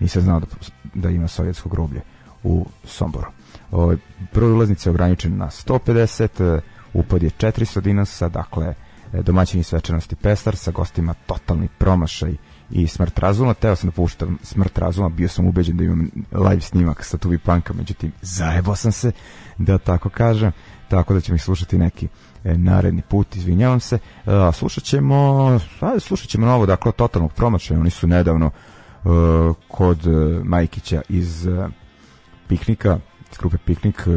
Nisam 0.00 0.22
znao 0.22 0.40
da, 0.40 0.46
da 0.94 1.10
ima 1.10 1.28
sovjetsko 1.28 1.68
groblje 1.68 2.00
u 2.42 2.66
Somboru. 2.84 3.26
O, 3.72 3.94
broj 4.34 4.52
ulaznice 4.52 4.88
je 4.88 4.90
ograničen 4.90 5.36
na 5.36 5.46
150, 5.46 6.60
upad 6.94 7.22
je 7.22 7.30
400 7.30 7.80
dinasa, 7.80 8.28
dakle 8.28 8.74
domaćini 9.12 9.62
svečanosti 9.62 10.16
Pestar 10.16 10.56
sa 10.56 10.70
gostima 10.70 11.14
totalni 11.26 11.68
promašaj 11.78 12.36
i 12.70 12.86
Smrt 12.86 13.18
razuma. 13.18 13.54
Teo 13.54 13.76
sam 13.76 13.90
da 13.90 13.94
puštam 13.94 14.38
Smrt 14.42 14.78
razuma, 14.78 15.08
bio 15.08 15.28
sam 15.28 15.46
ubeđen 15.46 15.76
da 15.76 15.84
imam 15.84 16.10
live 16.32 16.60
snimak 16.60 17.04
sa 17.04 17.18
Tuvi 17.18 17.38
Panka, 17.38 17.72
međutim 17.72 18.12
zajebao 18.22 18.76
sam 18.76 18.92
se, 18.92 19.12
da 19.58 19.78
tako 19.78 20.08
kažem, 20.08 20.52
tako 20.88 21.14
da 21.14 21.20
ćemo 21.20 21.36
ih 21.36 21.42
slušati 21.42 21.78
neki 21.78 22.08
e, 22.44 22.56
naredni 22.56 23.02
put, 23.02 23.36
izvinjavam 23.36 23.80
se. 23.80 23.98
E, 24.26 24.30
slušat 24.52 24.84
ćemo, 24.84 25.46
ajde, 25.80 26.00
slušat 26.00 26.28
ćemo 26.28 26.46
novo, 26.46 26.66
dakle, 26.66 26.92
totalnog 26.92 27.32
promašaja, 27.32 27.80
oni 27.80 27.90
su 27.90 28.06
nedavno 28.06 28.46
e, 28.46 29.08
kod 29.68 30.06
e, 30.06 30.10
Majkića 30.44 31.02
iz 31.08 31.46
e, 31.46 31.68
Piknika, 32.48 32.98
iz 33.32 33.38
grupe 33.38 33.56
Piknik, 33.58 34.02
e, 34.06 34.10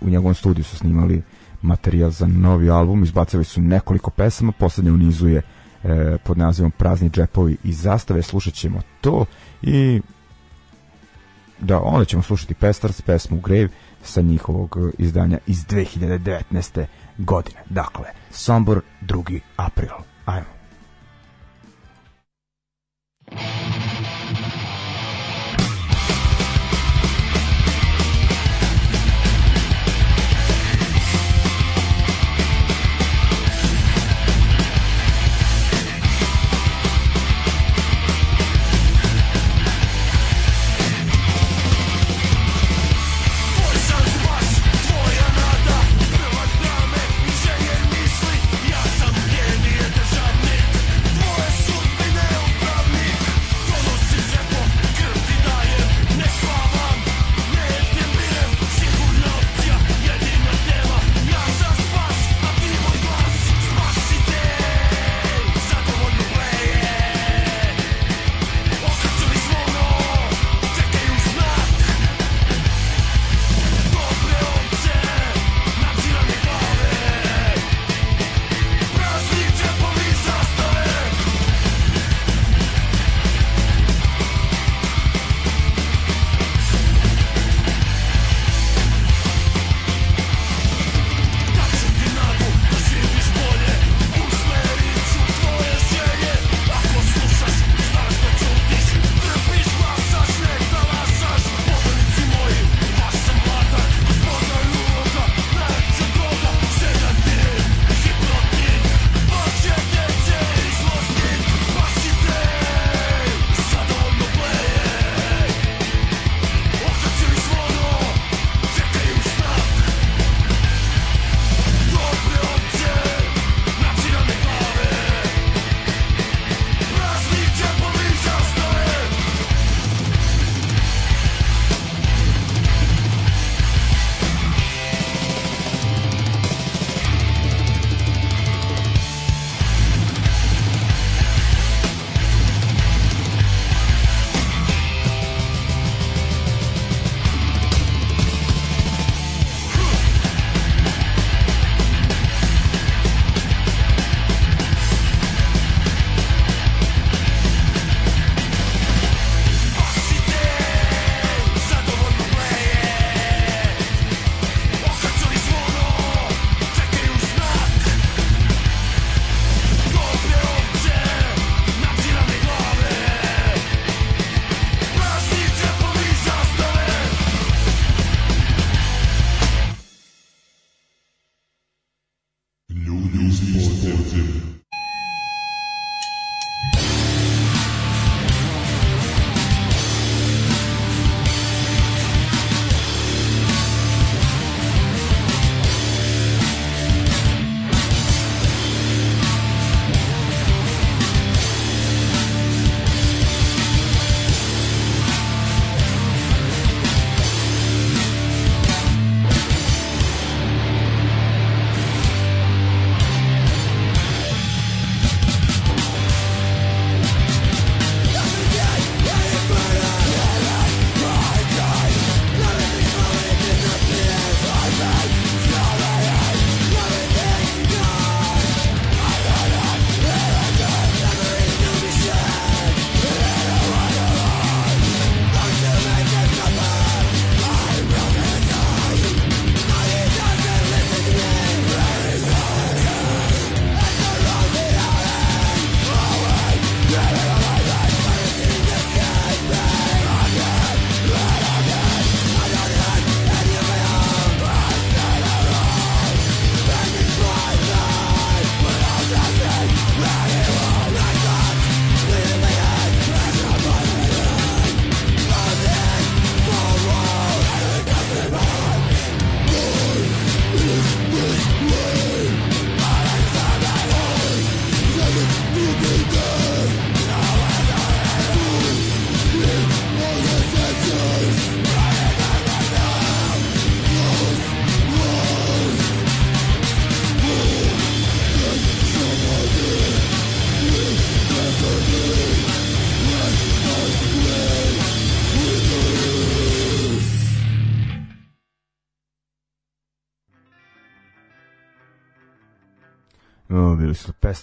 u 0.00 0.08
njegovom 0.08 0.34
studiju 0.34 0.64
su 0.64 0.76
snimali 0.76 1.22
materijal 1.62 2.10
za 2.10 2.26
novi 2.26 2.70
album, 2.70 3.02
izbacili 3.02 3.44
su 3.44 3.60
nekoliko 3.60 4.10
pesama, 4.10 4.52
poslednje 4.52 4.92
u 4.92 4.96
nizu 4.96 5.28
je 5.28 5.42
e, 5.84 6.16
pod 6.24 6.38
nazivom 6.38 6.70
Prazni 6.70 7.10
džepovi 7.10 7.56
i 7.64 7.72
zastave, 7.72 8.22
slušat 8.22 8.54
ćemo 8.54 8.80
to 9.00 9.24
i 9.62 10.00
da, 11.60 11.80
onda 11.80 12.04
ćemo 12.04 12.22
slušati 12.22 12.54
Pestars, 12.54 13.00
pesmu 13.00 13.40
Grave 13.40 13.68
sa 14.02 14.20
njihovog 14.20 14.78
izdanja 14.98 15.38
iz 15.46 15.66
2019. 15.66 16.86
godine. 17.18 17.60
Dakle, 17.70 18.06
Sombor 18.30 18.80
2. 19.02 19.40
april. 19.56 19.94
Ajmo. 20.24 20.58
bili 23.30 23.67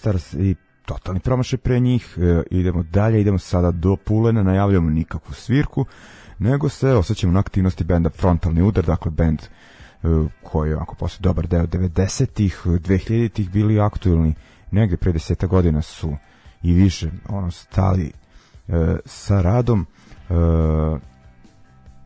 su 0.06 0.12
Pestars 0.12 0.34
i 0.34 0.54
totalni 0.84 1.20
promašaj 1.20 1.58
pre 1.58 1.80
njih, 1.80 2.18
e, 2.18 2.42
idemo 2.50 2.82
dalje, 2.82 3.20
idemo 3.20 3.38
sada 3.38 3.70
do 3.70 3.96
Pulena, 3.96 4.42
najavljamo 4.42 4.90
nikakvu 4.90 5.34
svirku, 5.34 5.86
nego 6.38 6.68
se 6.68 6.92
osjećamo 6.92 7.32
na 7.32 7.40
aktivnosti 7.40 7.84
benda 7.84 8.10
Frontalni 8.10 8.62
udar, 8.62 8.84
dakle 8.84 9.10
bend 9.10 9.40
e, 9.42 9.46
koji 10.42 10.70
je 10.70 10.76
onako 10.76 10.94
posle 10.94 11.22
dobar 11.22 11.46
deo 11.46 11.66
90-ih, 11.66 12.62
2000-ih 12.66 13.50
bili 13.50 13.80
aktualni, 13.80 14.34
negde 14.70 14.96
pre 14.96 15.12
deseta 15.12 15.46
godina 15.46 15.82
su 15.82 16.16
i 16.62 16.72
više 16.72 17.10
ono 17.28 17.50
stali 17.50 18.12
e, 18.68 18.96
sa 19.04 19.40
radom, 19.40 19.86
e, 20.30 20.34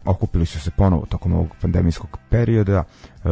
okupili 0.05 0.47
su 0.47 0.61
se 0.61 0.71
ponovo 0.71 1.07
tokom 1.07 1.33
ovog 1.33 1.49
pandemijskog 1.61 2.19
perioda, 2.31 2.85
e, 3.25 3.29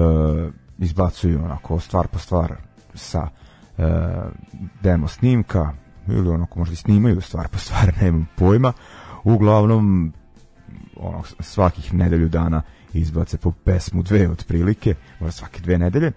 izbacuju 0.78 1.44
onako 1.44 1.80
stvar 1.80 2.06
po 2.06 2.18
stvar 2.18 2.54
sa 2.94 3.28
e, 3.78 3.82
demo 4.82 5.08
snimka 5.08 5.72
ili 6.08 6.28
onako 6.28 6.58
možda 6.58 6.76
snimaju 6.76 7.20
stvar 7.20 7.48
po 7.48 7.58
stvar, 7.58 7.92
nemam 8.00 8.28
pojma. 8.36 8.72
Uglavnom 9.24 10.12
ono, 10.96 11.22
svakih 11.40 11.94
nedelju 11.94 12.28
dana 12.28 12.62
izbace 12.92 13.38
po 13.38 13.50
pesmu 13.50 14.02
dve 14.02 14.30
otprilike, 14.30 14.94
možda 15.20 15.32
svake 15.32 15.60
dve 15.60 15.78
nedelje. 15.78 16.06
E, 16.06 16.12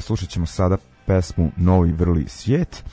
slušat 0.00 0.28
ćemo 0.28 0.46
sada 0.46 0.76
pesmu 1.06 1.50
Novi 1.56 1.92
vrli 1.92 2.28
svijet 2.28 2.84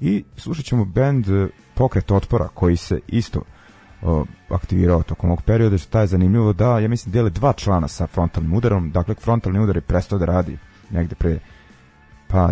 i 0.00 0.24
slušat 0.36 0.64
ćemo 0.64 0.84
band 0.84 1.26
Pokret 1.74 2.10
otpora 2.10 2.48
koji 2.48 2.76
se 2.76 3.00
isto 3.08 3.42
o, 4.02 4.24
aktivirao 4.50 5.02
tokom 5.02 5.30
ovog 5.30 5.42
perioda, 5.42 5.78
što 5.78 6.00
je 6.00 6.06
zanimljivo 6.06 6.52
da, 6.52 6.78
ja 6.78 6.88
mislim, 6.88 7.12
dele 7.12 7.30
dva 7.30 7.52
člana 7.52 7.88
sa 7.88 8.06
frontalnim 8.06 8.54
udarom, 8.54 8.90
dakle, 8.90 9.14
frontalni 9.14 9.58
udar 9.58 9.76
je 9.76 9.80
prestao 9.80 10.18
da 10.18 10.24
radi 10.24 10.58
negde 10.90 11.14
pre 11.14 11.38
pa 12.28 12.50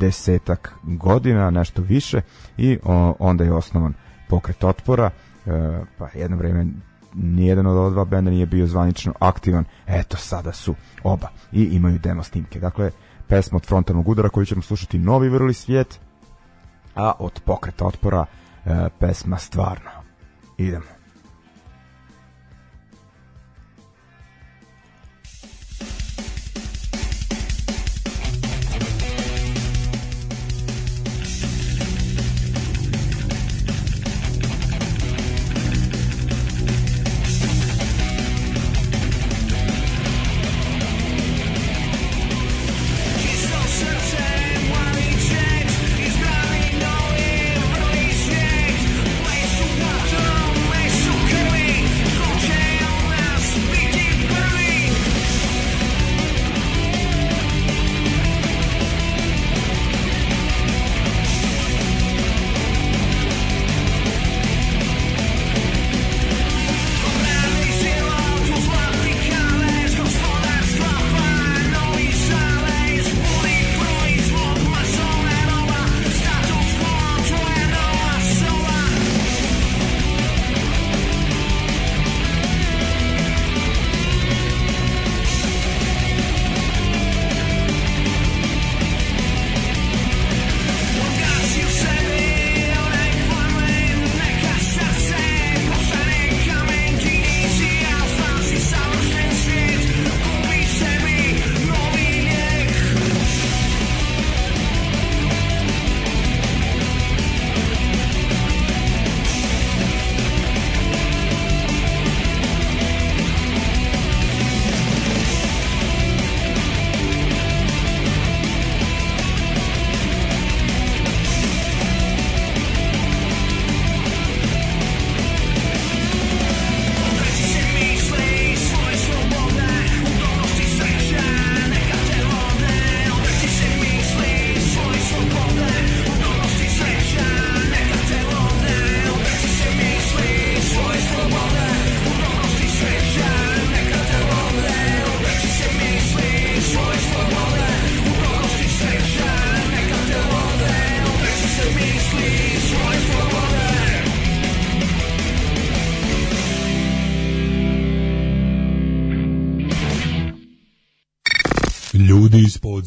desetak 0.00 0.74
godina, 0.82 1.50
nešto 1.50 1.82
više 1.82 2.20
i 2.56 2.78
onda 3.18 3.44
je 3.44 3.52
osnovan 3.52 3.94
pokret 4.28 4.64
otpora, 4.64 5.10
e, 5.46 5.80
pa 5.98 6.08
jedno 6.14 6.36
vreme 6.36 6.66
nijedan 7.14 7.66
od 7.66 7.76
ova 7.76 7.90
dva 7.90 8.04
benda 8.04 8.30
nije 8.30 8.46
bio 8.46 8.66
zvanično 8.66 9.12
aktivan, 9.20 9.64
eto 9.86 10.16
sada 10.16 10.52
su 10.52 10.74
oba 11.02 11.28
i 11.52 11.64
imaju 11.64 11.98
demo 11.98 12.22
snimke. 12.22 12.60
Dakle, 12.60 12.90
pesma 13.28 13.56
od 13.56 13.66
frontalnog 13.66 14.08
udara 14.08 14.28
koju 14.28 14.46
ćemo 14.46 14.62
slušati 14.62 14.98
Novi 14.98 15.28
vrli 15.28 15.54
svijet, 15.54 16.00
a 16.94 17.12
od 17.18 17.40
pokreta 17.44 17.86
otpora 17.86 18.24
e, 18.64 18.88
pesma 18.98 19.38
Stvarno. 19.38 19.90
Idemo. 20.58 20.97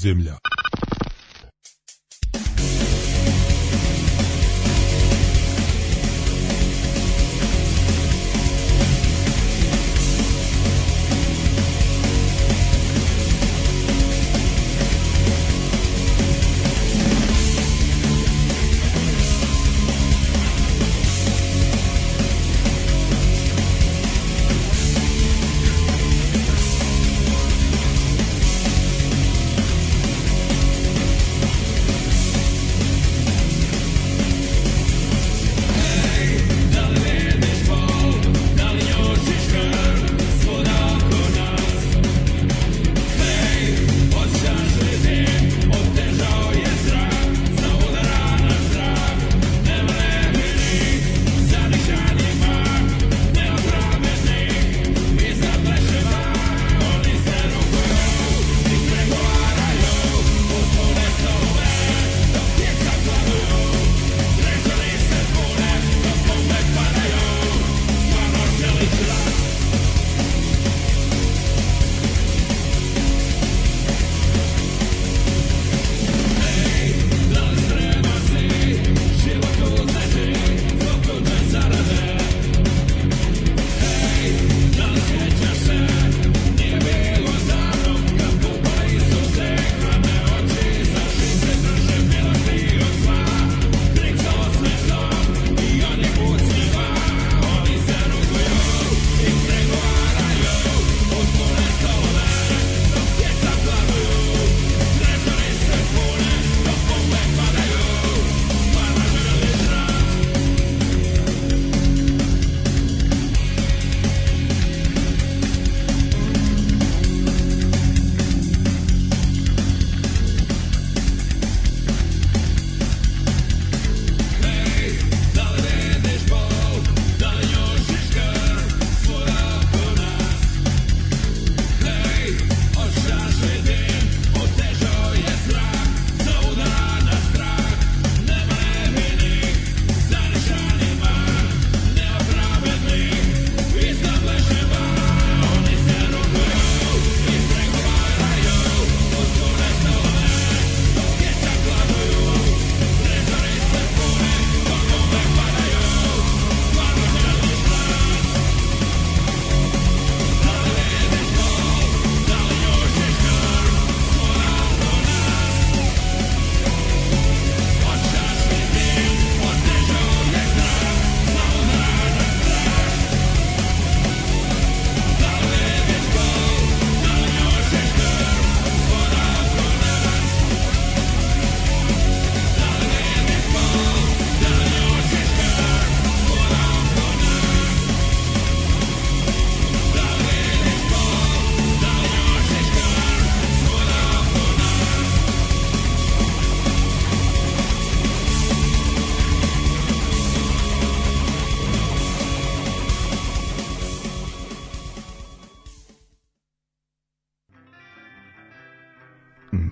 Podzemlja. 0.02 0.41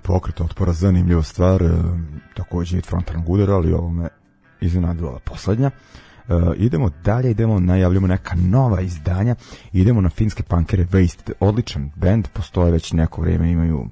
Pokret 0.09 0.41
otpora, 0.41 0.73
zanimljiva 0.73 1.23
stvar, 1.23 1.63
e, 1.63 1.69
takođe 2.33 2.77
i 2.77 2.81
frontalnog 2.81 3.29
udara, 3.29 3.55
ali 3.55 3.73
ovo 3.73 3.89
me 3.89 4.07
iznenadila 4.61 5.19
poslednja. 5.19 5.71
Uh, 6.27 6.53
idemo 6.57 6.89
dalje, 7.03 7.31
idemo, 7.31 7.59
najavljamo 7.59 8.07
neka 8.07 8.35
nova 8.35 8.81
izdanja, 8.81 9.35
idemo 9.73 10.01
na 10.01 10.09
finske 10.09 10.43
punkere 10.43 10.85
Wasted, 10.85 11.31
odličan 11.39 11.91
band, 11.95 12.27
postoje 12.33 12.71
već 12.71 12.93
neko 12.93 13.21
vreme, 13.21 13.51
imaju 13.51 13.89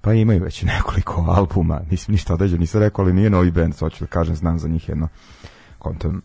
pa 0.00 0.12
imaju 0.12 0.42
već 0.42 0.62
nekoliko 0.62 1.24
albuma, 1.36 1.80
mislim 1.90 2.12
ništa 2.12 2.34
određe, 2.34 2.58
nisam 2.58 2.80
rekao, 2.80 3.04
ali 3.04 3.12
nije 3.12 3.30
novi 3.30 3.50
band, 3.50 3.78
hoću 3.78 4.04
da 4.04 4.06
kažem, 4.06 4.36
znam 4.36 4.58
za 4.58 4.68
njih 4.68 4.88
jedno, 4.88 5.08
kontam, 5.78 6.20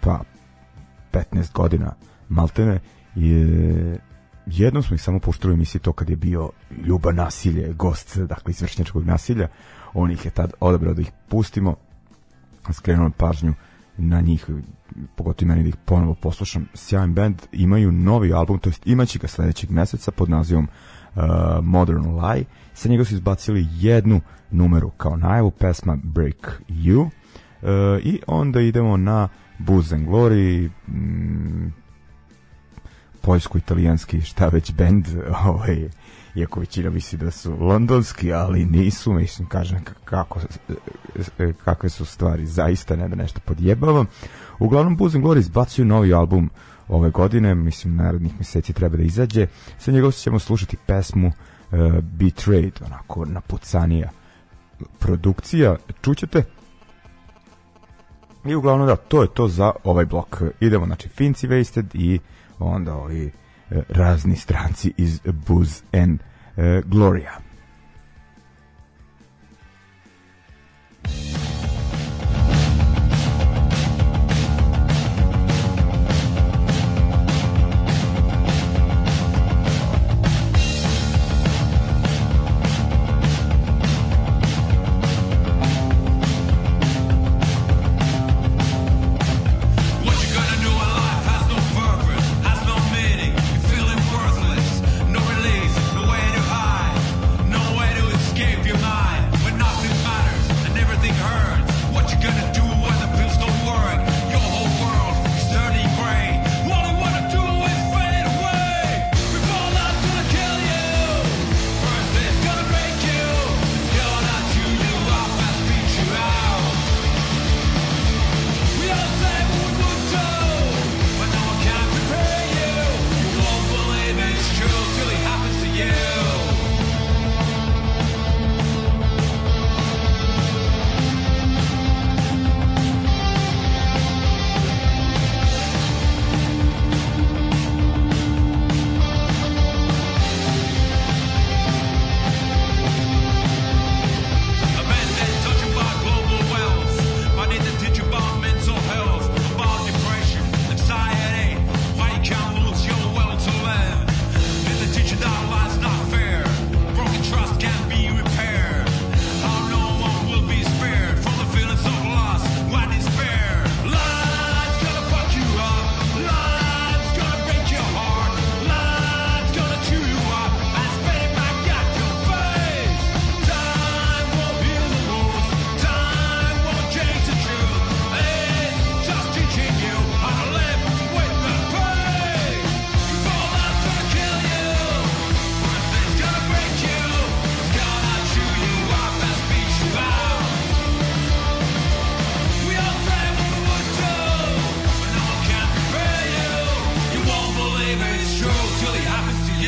pa 0.00 0.20
15 1.12 1.52
godina 1.52 1.94
maltene, 2.28 2.80
i 3.16 3.46
jednom 4.46 4.82
smo 4.82 4.94
ih 4.94 5.02
samo 5.02 5.18
puštali 5.18 5.52
u 5.52 5.54
emisiji 5.54 5.80
to 5.80 5.92
kad 5.92 6.10
je 6.10 6.16
bio 6.16 6.50
Ljuba 6.84 7.12
nasilje, 7.12 7.72
gost, 7.72 8.18
dakle, 8.18 8.50
izvršnjačkog 8.50 9.04
nasilja, 9.04 9.48
on 9.94 10.10
ih 10.10 10.24
je 10.24 10.30
tad 10.30 10.52
odabrao 10.60 10.94
da 10.94 11.02
ih 11.02 11.10
pustimo, 11.28 11.76
skrenuo 12.72 13.10
pažnju 13.10 13.54
na 13.96 14.20
njih, 14.20 14.46
pogotovo 15.16 15.48
meni 15.48 15.62
da 15.62 15.68
ih 15.68 15.76
ponovo 15.84 16.14
poslušam. 16.14 16.68
Sjajan 16.74 17.14
band, 17.14 17.42
imaju 17.52 17.92
novi 17.92 18.32
album, 18.32 18.58
to 18.58 18.68
jest 18.68 18.86
imaće 18.86 19.18
ga 19.18 19.28
sledećeg 19.28 19.70
meseca 19.70 20.10
pod 20.10 20.30
nazivom 20.30 20.68
uh, 21.14 21.22
Modern 21.62 22.20
Lie. 22.20 22.44
Sa 22.74 22.88
njega 22.88 23.04
su 23.04 23.14
izbacili 23.14 23.66
jednu 23.72 24.20
numeru 24.50 24.90
kao 24.90 25.16
najavu, 25.16 25.50
pesma 25.50 25.98
Break 26.02 26.62
You. 26.68 27.00
Uh, 27.00 28.04
I 28.04 28.20
onda 28.26 28.60
idemo 28.60 28.96
na 28.96 29.28
Booze 29.58 29.94
and 29.94 30.08
Glory, 30.08 30.70
mm, 30.88 31.72
poljsko-italijanski 33.22 34.20
šta 34.20 34.48
već 34.48 34.72
band, 34.72 35.06
ovaj, 35.46 35.88
iako 36.34 36.60
većina 36.60 36.90
misli 36.90 37.18
da 37.18 37.30
su 37.30 37.56
londonski, 37.60 38.32
ali 38.32 38.64
nisu, 38.64 39.12
mislim, 39.12 39.48
kažem 39.48 39.78
kako, 40.04 40.40
kakve 41.64 41.88
su 41.88 42.04
stvari, 42.04 42.46
zaista 42.46 42.96
ne 42.96 43.08
da 43.08 43.16
nešto 43.16 43.40
podjebavam. 43.44 44.06
Uglavnom, 44.58 44.96
Booze 44.96 45.18
and 45.18 45.26
Glory 45.26 45.38
izbacuju 45.38 45.84
novi 45.84 46.12
album 46.12 46.50
ove 46.88 47.10
godine, 47.10 47.54
mislim, 47.54 47.96
narednih 47.96 48.32
meseci 48.38 48.72
treba 48.72 48.96
da 48.96 49.02
izađe. 49.02 49.46
Sa 49.78 49.90
njega 49.92 50.10
ćemo 50.10 50.38
slušati 50.38 50.76
pesmu 50.86 51.26
uh, 51.26 51.78
Betrayed, 52.18 52.84
onako 52.86 53.24
napucanija 53.24 54.10
produkcija. 54.98 55.76
Čućete? 56.02 56.44
I 58.44 58.54
uglavnom 58.54 58.86
da, 58.86 58.96
to 58.96 59.22
je 59.22 59.28
to 59.28 59.48
za 59.48 59.72
ovaj 59.84 60.04
blok. 60.04 60.42
Idemo, 60.60 60.86
znači, 60.86 61.08
Finci 61.08 61.48
Wasted 61.48 61.86
i 61.94 62.18
onda 62.64 62.94
ovi 62.94 63.30
e, 63.70 63.82
razni 63.88 64.36
stranci 64.36 64.92
iz 64.96 65.20
Booze 65.46 65.82
and 65.92 66.20
e, 66.56 66.82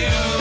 Radio. 0.05 0.34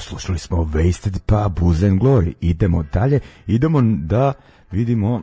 Slušali 0.00 0.38
smo 0.38 0.56
Wasted 0.56 1.18
pa 1.26 1.48
Booze 1.48 1.86
and 1.86 2.00
Glory. 2.00 2.32
Idemo 2.40 2.82
dalje, 2.82 3.20
idemo 3.46 3.82
da 3.82 4.32
vidimo 4.70 5.22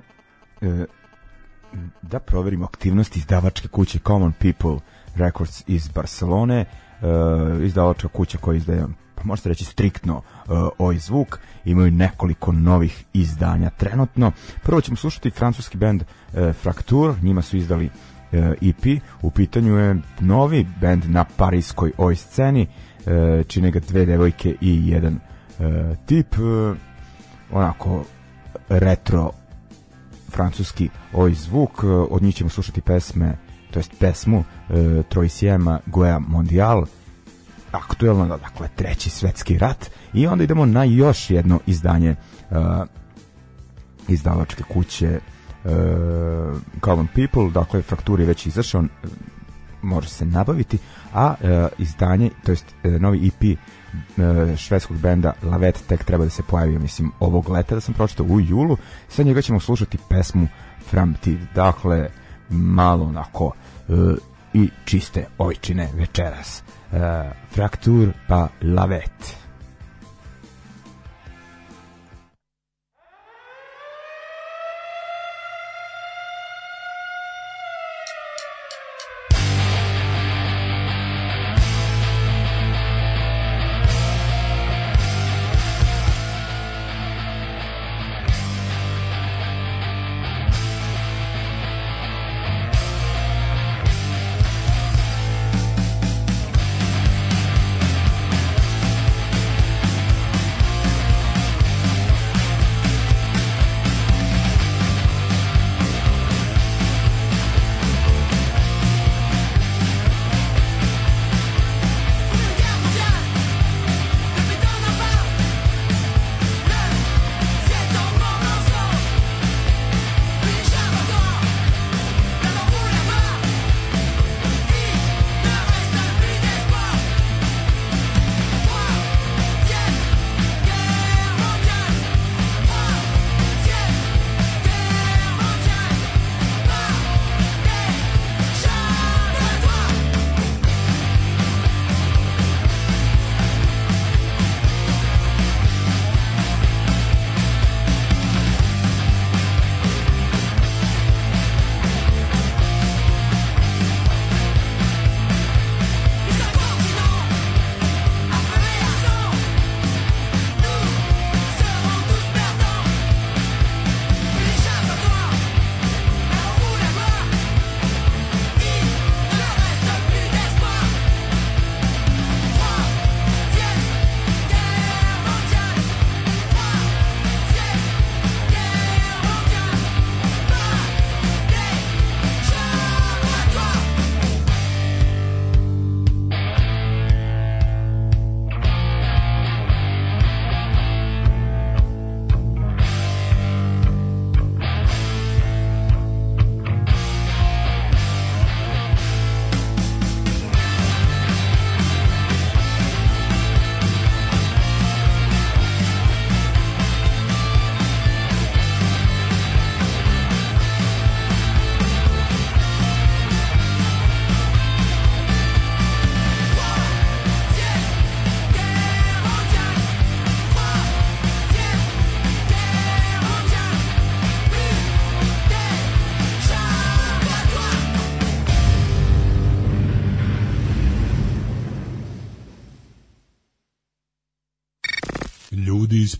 e, 0.62 0.86
da 2.02 2.20
proverimo 2.20 2.66
aktivnosti 2.66 3.20
izdavačke 3.20 3.68
kuće 3.68 4.00
Common 4.00 4.32
People 4.32 4.78
Records 5.16 5.64
iz 5.68 5.88
Barcelone, 5.88 6.60
e, 6.60 6.66
izdavačka 7.66 8.08
kuća 8.08 8.38
koja 8.38 8.58
izdaje 8.58 8.86
pa 9.24 9.28
možete 9.28 9.50
reći 9.50 9.66
striktno 9.66 10.18
uh, 10.18 10.24
ovaj 10.78 10.98
zvuk, 10.98 11.40
imaju 11.66 11.92
nekoliko 11.92 12.52
novih 12.52 13.06
izdanja 13.14 13.70
trenutno. 13.70 14.32
Prvo 14.64 14.82
ćemo 14.82 14.98
slušati 14.98 15.32
francuski 15.32 15.78
band 15.78 16.02
uh, 16.02 16.54
Fraktur, 16.54 17.16
njima 17.22 17.42
su 17.42 17.58
izdali 17.58 17.90
EP, 18.62 19.02
u 19.22 19.32
pitanju 19.32 19.78
je 19.78 20.02
novi 20.20 20.68
band 20.82 21.10
na 21.10 21.26
parijskoj 21.38 21.92
oj 21.98 22.16
sceni, 22.16 22.68
čine 23.48 23.72
ga 23.72 23.80
dve 23.80 24.06
devojke 24.06 24.56
i 24.62 24.88
jedan 24.90 25.14
uh, 25.14 25.98
tip, 26.06 26.36
uh, 26.38 26.78
onako 27.52 28.04
retro 28.70 29.32
francuski 30.32 30.90
oj 31.14 31.34
zvuk, 31.34 31.84
uh, 31.84 32.08
od 32.10 32.24
njih 32.24 32.36
ćemo 32.36 32.50
slušati 32.50 32.82
pesme, 32.82 33.38
to 33.72 33.80
jest 33.80 33.92
pesmu 34.00 34.38
uh, 34.40 34.76
Troisiema 35.10 35.80
Goea 35.86 36.20
Mondial, 36.20 36.86
aktuelno, 37.72 38.38
dakle, 38.38 38.68
treći 38.76 39.10
svetski 39.10 39.58
rat. 39.58 39.90
I 40.14 40.28
onda 40.28 40.44
idemo 40.44 40.66
na 40.66 40.84
još 40.84 41.30
jedno 41.30 41.60
izdanje 41.66 42.16
uh, 42.52 42.58
izdavačke 44.08 44.64
kuće 44.64 45.20
uh, 45.64 45.72
Common 46.86 47.08
People, 47.08 47.50
dakle, 47.54 47.82
fraktur 47.82 48.20
je 48.20 48.26
već 48.26 48.46
izašao, 48.46 48.84
može 49.84 50.10
se 50.10 50.26
nabaviti, 50.26 50.78
a 51.14 51.34
uh, 51.40 51.48
izdanje, 51.78 52.30
to 52.44 52.52
jest 52.52 52.66
uh, 52.84 52.92
novi 52.92 53.28
EP 53.28 53.44
uh, 53.44 54.58
švedskog 54.58 54.98
benda 54.98 55.34
Lavet 55.44 55.84
tek 55.88 56.04
treba 56.04 56.24
da 56.24 56.30
se 56.30 56.44
pojavi, 56.44 56.80
mislim, 56.80 57.12
ovog 57.20 57.50
leta 57.50 57.76
da 57.76 57.82
sam 57.82 57.94
pročitao 57.94 58.26
u 58.26 58.40
julu, 58.40 58.78
sa 59.10 59.24
njega 59.24 59.42
ćemo 59.42 59.60
slušati 59.60 59.98
pesmu 60.10 60.48
Framtid, 60.90 61.40
dakle, 61.56 62.10
malo 62.50 63.06
onako 63.06 63.46
uh, 63.46 64.14
i 64.54 64.70
čiste 64.86 65.26
ojčine 65.38 65.90
večeras. 65.94 66.64
Uh, 66.92 67.00
Fraktur 67.52 68.12
pa 68.28 68.48
Lavet. 68.62 69.43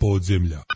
Podzemlja. 0.04 0.73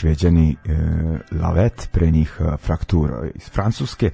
Šveđani 0.00 0.56
e, 0.64 0.76
Lavet, 1.32 1.88
pre 1.92 2.10
njih 2.10 2.36
e, 2.40 2.56
Fraktura 2.56 3.28
iz 3.34 3.50
Francuske. 3.50 4.10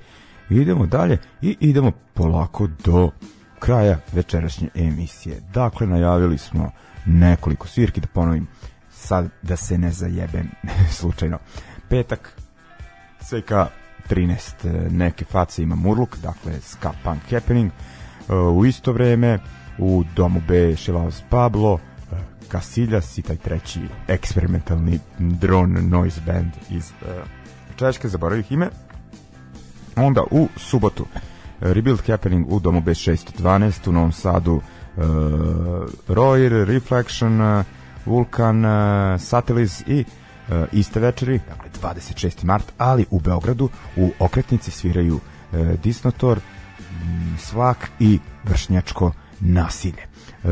Idemo 0.50 0.86
dalje 0.86 1.18
i 1.42 1.56
idemo 1.60 1.92
polako 2.14 2.68
do 2.84 3.10
kraja 3.58 3.98
večerašnje 4.12 4.68
emisije. 4.74 5.40
Dakle, 5.54 5.86
najavili 5.86 6.38
smo 6.38 6.70
nekoliko 7.06 7.68
svirki, 7.68 8.00
da 8.00 8.06
ponovim, 8.06 8.46
sad 8.90 9.28
da 9.42 9.56
se 9.56 9.78
ne 9.78 9.90
zajebem 9.90 10.50
slučajno. 10.98 11.38
Petak, 11.88 12.32
CK 13.20 13.52
13, 14.10 14.90
neke 14.90 15.24
face 15.24 15.62
ima 15.62 15.74
Murluk, 15.74 16.16
dakle 16.16 16.60
Ska 16.60 16.92
Punk 17.04 17.22
Happening, 17.30 17.70
u 18.54 18.64
isto 18.66 18.92
vreme 18.92 19.38
u 19.78 20.04
domu 20.16 20.42
B 20.48 20.76
Šilaos 20.76 21.22
Pablo, 21.30 21.80
Casillas 22.52 23.18
i 23.18 23.22
taj 23.22 23.36
treći 23.36 23.80
eksperimentalni 24.08 24.98
drone 25.18 25.82
noise 25.82 26.20
band 26.26 26.52
iz 26.70 26.92
uh, 27.02 27.08
Češke, 27.76 28.08
zaboravih 28.08 28.52
ime. 28.52 28.68
Onda 29.96 30.22
u 30.30 30.48
subotu 30.56 31.06
Rebuild 31.60 32.00
Happening 32.06 32.46
u 32.48 32.60
domu 32.60 32.80
B612 32.80 33.88
u 33.88 33.92
Novom 33.92 34.12
Sadu 34.12 34.54
uh, 34.54 34.62
Royer, 36.08 36.64
Reflection, 36.64 37.40
uh, 37.40 37.64
Vulkan, 38.06 38.64
uh, 38.64 39.20
Satellites 39.20 39.82
i 39.86 40.04
uh, 40.48 40.54
iste 40.72 41.00
večeri, 41.00 41.40
dakle 41.48 41.70
26. 41.90 42.44
mart, 42.44 42.72
ali 42.78 43.06
u 43.10 43.20
Beogradu 43.20 43.68
u 43.96 44.10
okretnici 44.18 44.70
sviraju 44.70 45.14
uh, 45.14 45.58
Disnotor, 45.82 46.40
Svak 47.38 47.90
i 48.00 48.18
Vršnjačko 48.44 49.12
nasilje. 49.40 50.02
Uh, 50.44 50.50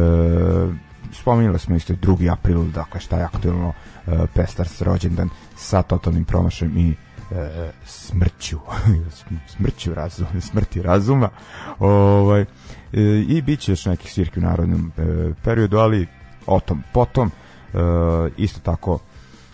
spominjali 1.15 1.59
smo 1.59 1.77
isto 1.77 1.93
2. 1.93 2.33
april, 2.33 2.65
dakle 2.65 3.01
šta 3.01 3.17
je 3.17 3.25
aktualno 3.25 3.69
uh, 3.69 4.13
Pestars 4.35 4.83
rođendan 4.83 5.29
sa 5.57 5.83
totalnim 5.83 6.25
promašajem 6.25 6.79
i 6.79 6.95
uh, 7.31 7.37
smrću 7.85 8.59
smrću 9.57 9.95
razuma, 9.95 10.41
smrti 10.41 10.83
razuma 10.83 11.29
ovaj, 11.79 12.43
uh, 12.43 12.49
i 13.29 13.43
bit 13.43 13.61
će 13.61 13.73
još 13.73 13.87
nekih 13.87 14.13
svirki 14.13 14.41
u 14.41 14.43
narodnom 14.43 14.93
uh, 14.97 15.37
periodu, 15.45 15.79
ali 15.79 16.07
o 16.47 16.61
tom 16.61 16.83
potom 16.93 17.31
isto 18.37 18.61
tako 18.61 18.99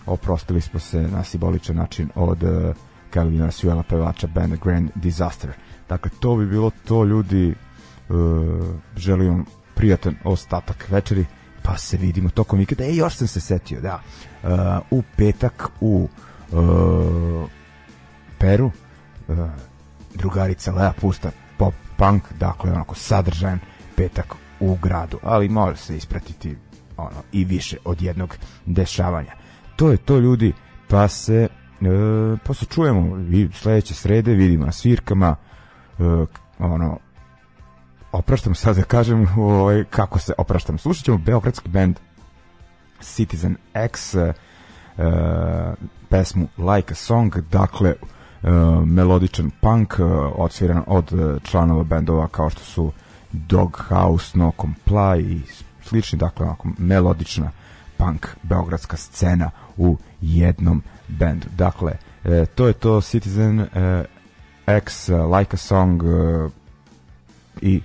oprostili 0.05 0.61
smo 0.61 0.79
se 0.79 1.01
na 1.01 1.23
simboličan 1.23 1.75
način 1.75 2.09
od 2.15 2.43
uh, 2.43 2.75
Calvina 3.13 3.51
Suela 3.51 3.83
pevača 3.83 4.27
band 4.27 4.53
Grand 4.63 4.89
Disaster 4.95 5.49
dakle 5.89 6.11
to 6.19 6.35
bi 6.35 6.45
bilo 6.45 6.71
to 6.87 7.03
ljudi 7.03 7.55
uh, 8.09 8.15
želim 8.95 9.45
prijatan 9.75 10.15
ostatak 10.23 10.87
večeri 10.89 11.25
pa 11.63 11.77
se 11.77 11.97
vidimo 11.97 12.29
tokom 12.29 12.59
vikenda. 12.59 12.83
E, 12.83 12.95
još 12.95 13.15
sam 13.15 13.27
se 13.27 13.39
setio, 13.39 13.81
da, 13.81 14.01
uh, 14.43 14.49
u 14.91 15.03
petak 15.17 15.69
u 15.81 16.09
uh, 16.51 17.49
Peru 18.39 18.71
uh, 19.27 19.37
drugarica 20.13 20.71
Lea 20.71 20.93
pusta 21.01 21.31
pop 21.57 21.73
punk, 21.97 22.23
dakle 22.39 22.71
onako 22.71 22.95
sadržajan 22.95 23.59
petak 23.95 24.35
u 24.59 24.77
gradu, 24.81 25.19
ali 25.23 25.49
može 25.49 25.77
se 25.77 25.97
ispratiti 25.97 26.55
ono 26.97 27.23
i 27.31 27.45
više 27.45 27.77
od 27.85 28.01
jednog 28.01 28.37
dešavanja. 28.65 29.31
To 29.75 29.91
je 29.91 29.97
to 29.97 30.17
ljudi, 30.19 30.53
pa 30.87 31.07
se 31.07 31.47
e, 31.81 32.37
pa 32.45 32.53
se 32.53 32.65
čujemo 32.65 33.17
i 33.31 33.49
sledeće 33.53 33.93
srede, 33.93 34.33
vidimo 34.33 34.65
na 34.65 34.71
svirkama 34.71 35.35
e, 35.99 36.03
ono 36.59 36.99
opraštam 38.11 38.55
sad 38.55 38.75
da 38.75 38.83
kažem 38.83 39.27
ovaj, 39.37 39.83
kako 39.83 40.19
se 40.19 40.33
opraštam. 40.37 40.77
Slušat 40.77 41.05
ćemo 41.05 41.17
beogradski 41.17 41.69
band 41.69 41.99
Citizen 43.01 43.57
X 43.73 44.15
uh, 44.15 44.33
pesmu 46.09 46.47
Like 46.57 46.91
a 46.91 46.95
Song, 46.95 47.35
dakle 47.51 47.93
uh, 47.93 48.49
melodičan 48.85 49.51
punk 49.61 49.99
uh, 49.99 50.07
odsviran 50.35 50.83
od 50.87 51.13
uh, 51.13 51.41
članova 51.43 51.83
bendova 51.83 52.27
kao 52.27 52.49
što 52.49 52.61
su 52.61 52.91
Doghouse, 53.31 54.37
No 54.37 54.51
Comply 54.57 55.21
i 55.21 55.41
slični, 55.83 56.19
dakle 56.19 56.45
onako 56.45 56.67
melodična 56.77 57.51
punk 57.97 58.27
beogradska 58.43 58.97
scena 58.97 59.51
u 59.77 59.97
jednom 60.21 60.83
bendu. 61.07 61.47
Dakle, 61.57 61.91
uh, 62.23 62.31
to 62.55 62.67
je 62.67 62.73
to 62.73 63.01
Citizen 63.01 63.59
uh, 63.59 63.67
X, 64.65 65.09
Like 65.09 65.53
a 65.53 65.57
Song 65.57 66.03
uh, 66.03 66.51
i 67.61 67.81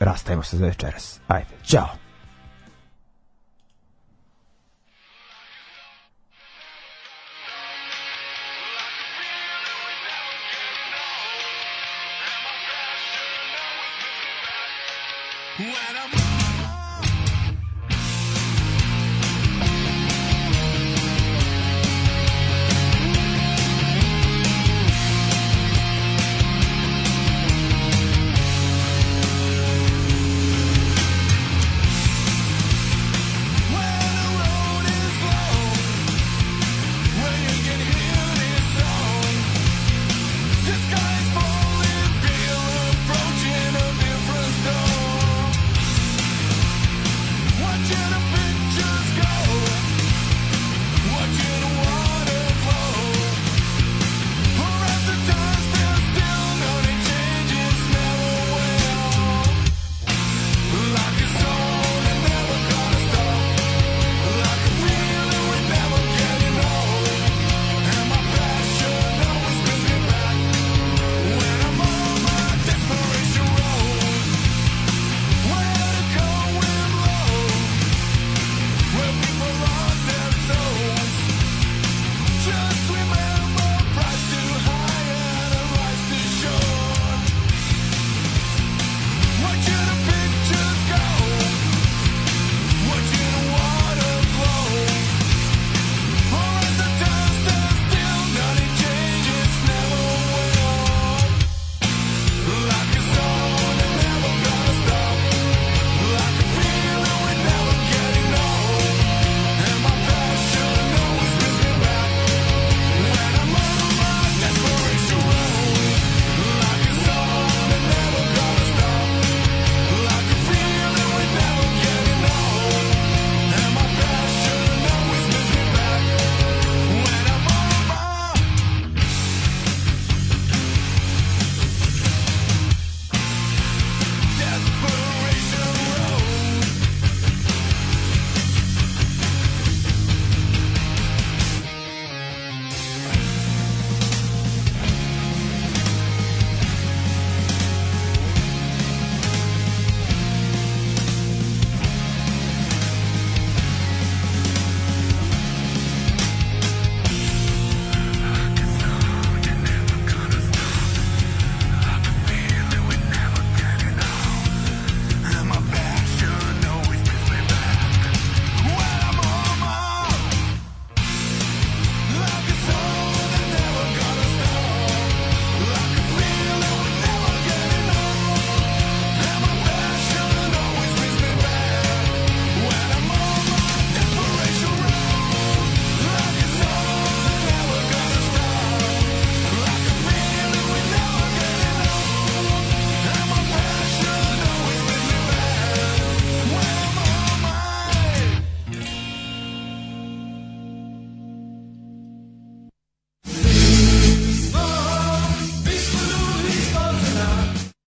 rastajemo 0.00 0.42
se 0.42 0.56
za 0.56 0.66
večeras. 0.66 1.20
Ajde, 1.28 1.50
čao! 1.62 2.03